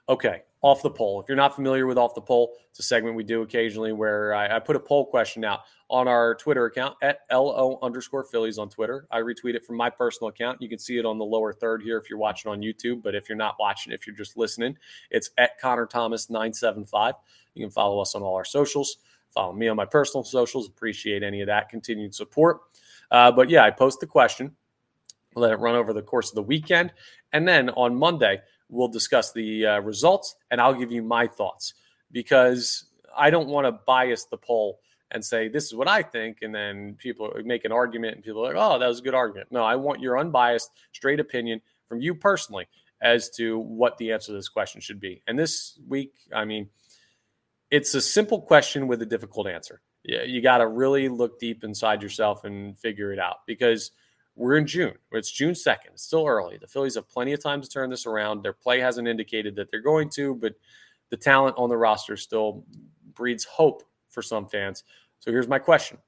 Okay. 0.08 0.42
Off 0.62 0.80
the 0.80 0.90
poll. 0.90 1.20
If 1.20 1.28
you're 1.28 1.36
not 1.36 1.56
familiar 1.56 1.86
with 1.86 1.98
off 1.98 2.14
the 2.14 2.20
poll, 2.20 2.54
it's 2.70 2.78
a 2.78 2.84
segment 2.84 3.16
we 3.16 3.24
do 3.24 3.42
occasionally 3.42 3.92
where 3.92 4.32
I, 4.32 4.56
I, 4.56 4.58
put 4.60 4.76
a 4.76 4.80
poll 4.80 5.04
question 5.04 5.44
out 5.44 5.60
on 5.90 6.06
our 6.06 6.36
Twitter 6.36 6.66
account 6.66 6.96
at 7.02 7.20
LO 7.32 7.80
underscore 7.82 8.22
Phillies 8.22 8.58
on 8.58 8.70
Twitter. 8.70 9.06
I 9.10 9.18
retweet 9.18 9.56
it 9.56 9.66
from 9.66 9.76
my 9.76 9.90
personal 9.90 10.28
account. 10.28 10.62
You 10.62 10.68
can 10.68 10.78
see 10.78 10.98
it 10.98 11.04
on 11.04 11.18
the 11.18 11.24
lower 11.24 11.52
third 11.52 11.82
here 11.82 11.98
if 11.98 12.08
you're 12.08 12.18
watching 12.18 12.50
on 12.50 12.60
YouTube. 12.60 13.02
But 13.02 13.16
if 13.16 13.28
you're 13.28 13.36
not 13.36 13.56
watching, 13.58 13.92
if 13.92 14.06
you're 14.06 14.16
just 14.16 14.36
listening, 14.36 14.76
it's 15.10 15.30
at 15.36 15.60
Connor 15.60 15.84
Thomas 15.84 16.30
975. 16.30 17.14
You 17.54 17.64
can 17.64 17.70
follow 17.70 18.00
us 18.00 18.14
on 18.14 18.22
all 18.22 18.36
our 18.36 18.44
socials. 18.44 18.98
Follow 19.32 19.52
me 19.52 19.66
on 19.66 19.76
my 19.76 19.84
personal 19.84 20.22
socials. 20.22 20.68
Appreciate 20.68 21.24
any 21.24 21.40
of 21.40 21.48
that 21.48 21.68
continued 21.70 22.14
support. 22.14 22.60
Uh, 23.10 23.32
but 23.32 23.50
yeah, 23.50 23.64
I 23.64 23.70
post 23.70 24.00
the 24.00 24.06
question, 24.06 24.54
let 25.34 25.52
it 25.52 25.56
run 25.56 25.74
over 25.74 25.92
the 25.92 26.02
course 26.02 26.30
of 26.30 26.34
the 26.36 26.42
weekend. 26.42 26.92
And 27.32 27.48
then 27.48 27.70
on 27.70 27.94
Monday, 27.94 28.40
we'll 28.72 28.88
discuss 28.88 29.32
the 29.32 29.66
uh, 29.66 29.80
results 29.80 30.34
and 30.50 30.60
I'll 30.60 30.74
give 30.74 30.90
you 30.90 31.02
my 31.02 31.26
thoughts 31.26 31.74
because 32.10 32.86
I 33.16 33.30
don't 33.30 33.48
want 33.48 33.66
to 33.66 33.72
bias 33.86 34.24
the 34.24 34.38
poll 34.38 34.80
and 35.10 35.24
say 35.24 35.48
this 35.48 35.66
is 35.66 35.74
what 35.74 35.88
I 35.88 36.02
think, 36.02 36.38
and 36.40 36.54
then 36.54 36.96
people 36.98 37.30
make 37.44 37.64
an 37.64 37.72
argument 37.72 38.16
and 38.16 38.24
people 38.24 38.44
are 38.46 38.54
like, 38.54 38.62
oh, 38.62 38.78
that 38.78 38.86
was 38.86 39.00
a 39.00 39.02
good 39.02 39.14
argument. 39.14 39.48
No, 39.52 39.62
I 39.62 39.76
want 39.76 40.00
your 40.00 40.18
unbiased, 40.18 40.70
straight 40.92 41.20
opinion 41.20 41.60
from 41.86 42.00
you 42.00 42.14
personally 42.14 42.66
as 43.02 43.28
to 43.30 43.58
what 43.58 43.98
the 43.98 44.12
answer 44.12 44.28
to 44.28 44.32
this 44.32 44.48
question 44.48 44.80
should 44.80 45.00
be. 45.00 45.22
And 45.26 45.38
this 45.38 45.78
week, 45.86 46.14
I 46.32 46.44
mean, 46.44 46.70
it's 47.70 47.94
a 47.94 48.00
simple 48.00 48.40
question 48.40 48.86
with 48.86 49.02
a 49.02 49.06
difficult 49.06 49.48
answer. 49.48 49.82
Yeah, 50.04 50.22
you 50.22 50.40
got 50.40 50.58
to 50.58 50.66
really 50.66 51.08
look 51.08 51.38
deep 51.38 51.62
inside 51.62 52.02
yourself 52.02 52.44
and 52.44 52.78
figure 52.78 53.12
it 53.12 53.18
out 53.18 53.38
because 53.46 53.90
we're 54.34 54.56
in 54.56 54.66
June. 54.66 54.94
It's 55.12 55.30
June 55.30 55.52
2nd. 55.52 55.92
It's 55.92 56.02
still 56.02 56.26
early. 56.26 56.56
The 56.58 56.66
Phillies 56.66 56.94
have 56.94 57.08
plenty 57.08 57.32
of 57.32 57.42
time 57.42 57.60
to 57.60 57.68
turn 57.68 57.90
this 57.90 58.06
around. 58.06 58.42
Their 58.42 58.52
play 58.52 58.80
hasn't 58.80 59.06
indicated 59.06 59.56
that 59.56 59.70
they're 59.70 59.80
going 59.80 60.08
to, 60.10 60.34
but 60.34 60.54
the 61.10 61.16
talent 61.16 61.56
on 61.58 61.68
the 61.68 61.76
roster 61.76 62.16
still 62.16 62.64
breeds 63.14 63.44
hope 63.44 63.82
for 64.08 64.22
some 64.22 64.46
fans. 64.46 64.84
So 65.20 65.30
here's 65.30 65.48
my 65.48 65.58
question 65.58 65.98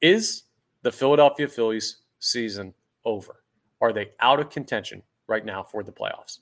Is 0.00 0.44
the 0.82 0.92
Philadelphia 0.92 1.48
Phillies 1.48 1.98
season 2.18 2.74
over? 3.04 3.42
Are 3.80 3.92
they 3.92 4.10
out 4.20 4.40
of 4.40 4.48
contention 4.48 5.02
right 5.26 5.44
now 5.44 5.62
for 5.62 5.82
the 5.82 5.92
playoffs? 5.92 6.38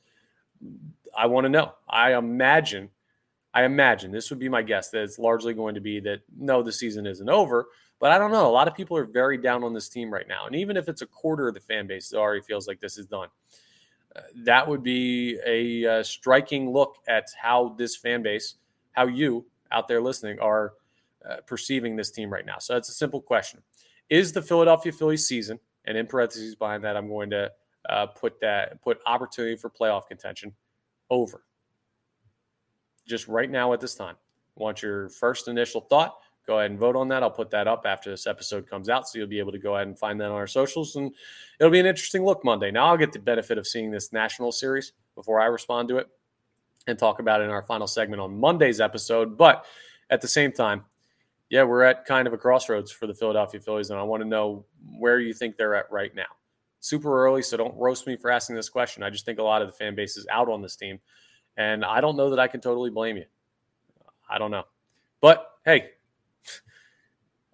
I 1.16 1.26
want 1.26 1.46
to 1.46 1.48
know. 1.48 1.72
I 1.88 2.14
imagine, 2.14 2.90
I 3.52 3.64
imagine 3.64 4.12
this 4.12 4.30
would 4.30 4.38
be 4.38 4.48
my 4.48 4.62
guess 4.62 4.90
that 4.90 5.02
it's 5.02 5.18
largely 5.18 5.54
going 5.54 5.74
to 5.74 5.80
be 5.80 5.98
that 6.00 6.20
no, 6.38 6.62
the 6.62 6.70
season 6.70 7.06
isn't 7.06 7.28
over 7.28 7.66
but 8.00 8.10
I 8.10 8.18
don't 8.18 8.32
know. 8.32 8.46
A 8.46 8.50
lot 8.50 8.66
of 8.66 8.74
people 8.74 8.96
are 8.96 9.04
very 9.04 9.36
down 9.36 9.62
on 9.62 9.74
this 9.74 9.88
team 9.88 10.12
right 10.12 10.26
now. 10.26 10.46
And 10.46 10.56
even 10.56 10.76
if 10.76 10.88
it's 10.88 11.02
a 11.02 11.06
quarter 11.06 11.48
of 11.48 11.54
the 11.54 11.60
fan 11.60 11.86
base 11.86 12.08
that 12.08 12.18
already 12.18 12.40
feels 12.40 12.66
like 12.66 12.80
this 12.80 12.96
is 12.96 13.06
done, 13.06 13.28
uh, 14.16 14.22
that 14.44 14.66
would 14.66 14.82
be 14.82 15.38
a 15.46 16.00
uh, 16.00 16.02
striking 16.02 16.72
look 16.72 16.96
at 17.06 17.28
how 17.40 17.74
this 17.78 17.94
fan 17.94 18.22
base, 18.22 18.54
how 18.92 19.06
you 19.06 19.44
out 19.70 19.86
there 19.86 20.00
listening 20.00 20.40
are 20.40 20.72
uh, 21.28 21.36
perceiving 21.46 21.94
this 21.94 22.10
team 22.10 22.32
right 22.32 22.46
now. 22.46 22.58
So 22.58 22.74
it's 22.76 22.88
a 22.88 22.94
simple 22.94 23.20
question. 23.20 23.60
Is 24.08 24.32
the 24.32 24.42
Philadelphia 24.42 24.90
Phillies 24.90 25.28
season, 25.28 25.60
and 25.84 25.96
in 25.96 26.06
parentheses 26.06 26.56
behind 26.56 26.82
that, 26.82 26.96
I'm 26.96 27.06
going 27.06 27.30
to 27.30 27.52
uh, 27.88 28.06
put 28.06 28.40
that 28.40 28.82
put 28.82 28.98
opportunity 29.06 29.54
for 29.56 29.70
playoff 29.70 30.08
contention 30.08 30.52
over. 31.10 31.44
Just 33.06 33.28
right 33.28 33.50
now 33.50 33.72
at 33.72 33.80
this 33.80 33.94
time. 33.94 34.16
want 34.56 34.82
your 34.82 35.08
first 35.10 35.46
initial 35.46 35.82
thought 35.82 36.16
go 36.50 36.58
ahead 36.58 36.72
and 36.72 36.80
vote 36.80 36.96
on 36.96 37.06
that. 37.06 37.22
I'll 37.22 37.30
put 37.30 37.50
that 37.50 37.68
up 37.68 37.84
after 37.86 38.10
this 38.10 38.26
episode 38.26 38.68
comes 38.68 38.88
out. 38.88 39.08
So 39.08 39.20
you'll 39.20 39.28
be 39.28 39.38
able 39.38 39.52
to 39.52 39.58
go 39.58 39.76
ahead 39.76 39.86
and 39.86 39.96
find 39.96 40.20
that 40.20 40.26
on 40.26 40.32
our 40.32 40.48
socials. 40.48 40.96
And 40.96 41.14
it'll 41.60 41.70
be 41.70 41.78
an 41.78 41.86
interesting 41.86 42.24
look 42.24 42.44
Monday. 42.44 42.72
Now 42.72 42.86
I'll 42.86 42.96
get 42.96 43.12
the 43.12 43.20
benefit 43.20 43.56
of 43.56 43.68
seeing 43.68 43.92
this 43.92 44.12
national 44.12 44.50
series 44.50 44.92
before 45.14 45.40
I 45.40 45.44
respond 45.44 45.88
to 45.90 45.98
it 45.98 46.08
and 46.88 46.98
talk 46.98 47.20
about 47.20 47.40
it 47.40 47.44
in 47.44 47.50
our 47.50 47.62
final 47.62 47.86
segment 47.86 48.20
on 48.20 48.40
Monday's 48.40 48.80
episode. 48.80 49.38
But 49.38 49.64
at 50.10 50.20
the 50.20 50.26
same 50.26 50.50
time, 50.50 50.84
yeah, 51.50 51.62
we're 51.62 51.84
at 51.84 52.04
kind 52.04 52.26
of 52.26 52.32
a 52.32 52.36
crossroads 52.36 52.90
for 52.90 53.06
the 53.06 53.14
Philadelphia 53.14 53.60
Phillies. 53.60 53.90
And 53.90 54.00
I 54.00 54.02
want 54.02 54.20
to 54.24 54.28
know 54.28 54.64
where 54.98 55.20
you 55.20 55.32
think 55.32 55.56
they're 55.56 55.76
at 55.76 55.90
right 55.92 56.12
now. 56.16 56.34
Super 56.80 57.24
early, 57.24 57.42
so 57.42 57.58
don't 57.58 57.76
roast 57.76 58.08
me 58.08 58.16
for 58.16 58.28
asking 58.28 58.56
this 58.56 58.68
question. 58.68 59.04
I 59.04 59.10
just 59.10 59.24
think 59.24 59.38
a 59.38 59.44
lot 59.44 59.62
of 59.62 59.68
the 59.68 59.72
fan 59.72 59.94
base 59.94 60.16
is 60.16 60.26
out 60.32 60.48
on 60.48 60.62
this 60.62 60.74
team. 60.74 60.98
And 61.56 61.84
I 61.84 62.00
don't 62.00 62.16
know 62.16 62.30
that 62.30 62.40
I 62.40 62.48
can 62.48 62.60
totally 62.60 62.90
blame 62.90 63.16
you. 63.18 63.26
I 64.28 64.38
don't 64.38 64.50
know. 64.50 64.64
But 65.20 65.46
hey, 65.64 65.90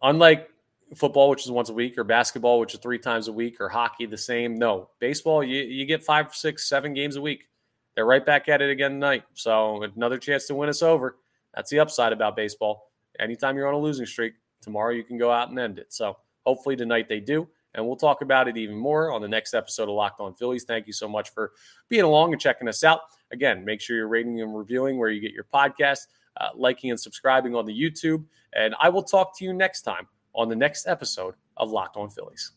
unlike 0.06 0.48
football, 0.94 1.28
which 1.28 1.44
is 1.44 1.50
once 1.50 1.68
a 1.68 1.72
week, 1.72 1.98
or 1.98 2.04
basketball, 2.04 2.60
which 2.60 2.74
is 2.74 2.80
three 2.80 2.98
times 2.98 3.28
a 3.28 3.32
week, 3.32 3.60
or 3.60 3.68
hockey, 3.68 4.06
the 4.06 4.16
same. 4.16 4.54
No, 4.54 4.88
baseball, 5.00 5.42
you, 5.42 5.62
you 5.62 5.84
get 5.84 6.02
five, 6.02 6.34
six, 6.34 6.68
seven 6.68 6.94
games 6.94 7.16
a 7.16 7.20
week. 7.20 7.48
They're 7.94 8.06
right 8.06 8.24
back 8.24 8.48
at 8.48 8.62
it 8.62 8.70
again 8.70 8.92
tonight. 8.92 9.24
So 9.34 9.82
another 9.82 10.18
chance 10.18 10.46
to 10.46 10.54
win 10.54 10.68
us 10.68 10.82
over. 10.82 11.16
That's 11.54 11.70
the 11.70 11.80
upside 11.80 12.12
about 12.12 12.36
baseball. 12.36 12.92
Anytime 13.18 13.56
you're 13.56 13.66
on 13.66 13.74
a 13.74 13.78
losing 13.78 14.06
streak, 14.06 14.34
tomorrow 14.60 14.92
you 14.92 15.02
can 15.02 15.18
go 15.18 15.30
out 15.30 15.48
and 15.48 15.58
end 15.58 15.78
it. 15.78 15.92
So 15.92 16.16
hopefully 16.44 16.76
tonight 16.76 17.08
they 17.08 17.20
do. 17.20 17.48
And 17.74 17.86
we'll 17.86 17.96
talk 17.96 18.22
about 18.22 18.48
it 18.48 18.56
even 18.56 18.76
more 18.76 19.12
on 19.12 19.20
the 19.20 19.28
next 19.28 19.54
episode 19.54 19.84
of 19.84 19.94
Locked 19.94 20.20
On 20.20 20.34
Phillies. 20.34 20.64
Thank 20.64 20.86
you 20.86 20.92
so 20.92 21.08
much 21.08 21.30
for 21.30 21.52
being 21.88 22.04
along 22.04 22.32
and 22.32 22.40
checking 22.40 22.68
us 22.68 22.84
out. 22.84 23.00
Again, 23.32 23.64
make 23.64 23.80
sure 23.80 23.96
you're 23.96 24.08
rating 24.08 24.40
and 24.40 24.56
reviewing 24.56 24.98
where 24.98 25.10
you 25.10 25.20
get 25.20 25.32
your 25.32 25.46
podcast 25.52 26.06
uh, 26.40 26.48
liking 26.54 26.90
and 26.90 26.98
subscribing 26.98 27.54
on 27.54 27.66
the 27.66 27.72
YouTube. 27.72 28.24
And 28.54 28.74
I 28.80 28.88
will 28.88 29.02
talk 29.02 29.36
to 29.38 29.44
you 29.44 29.52
next 29.52 29.82
time 29.82 30.08
on 30.34 30.48
the 30.48 30.56
next 30.56 30.86
episode 30.86 31.34
of 31.56 31.70
Locked 31.70 31.96
On 31.96 32.08
Phillies. 32.08 32.52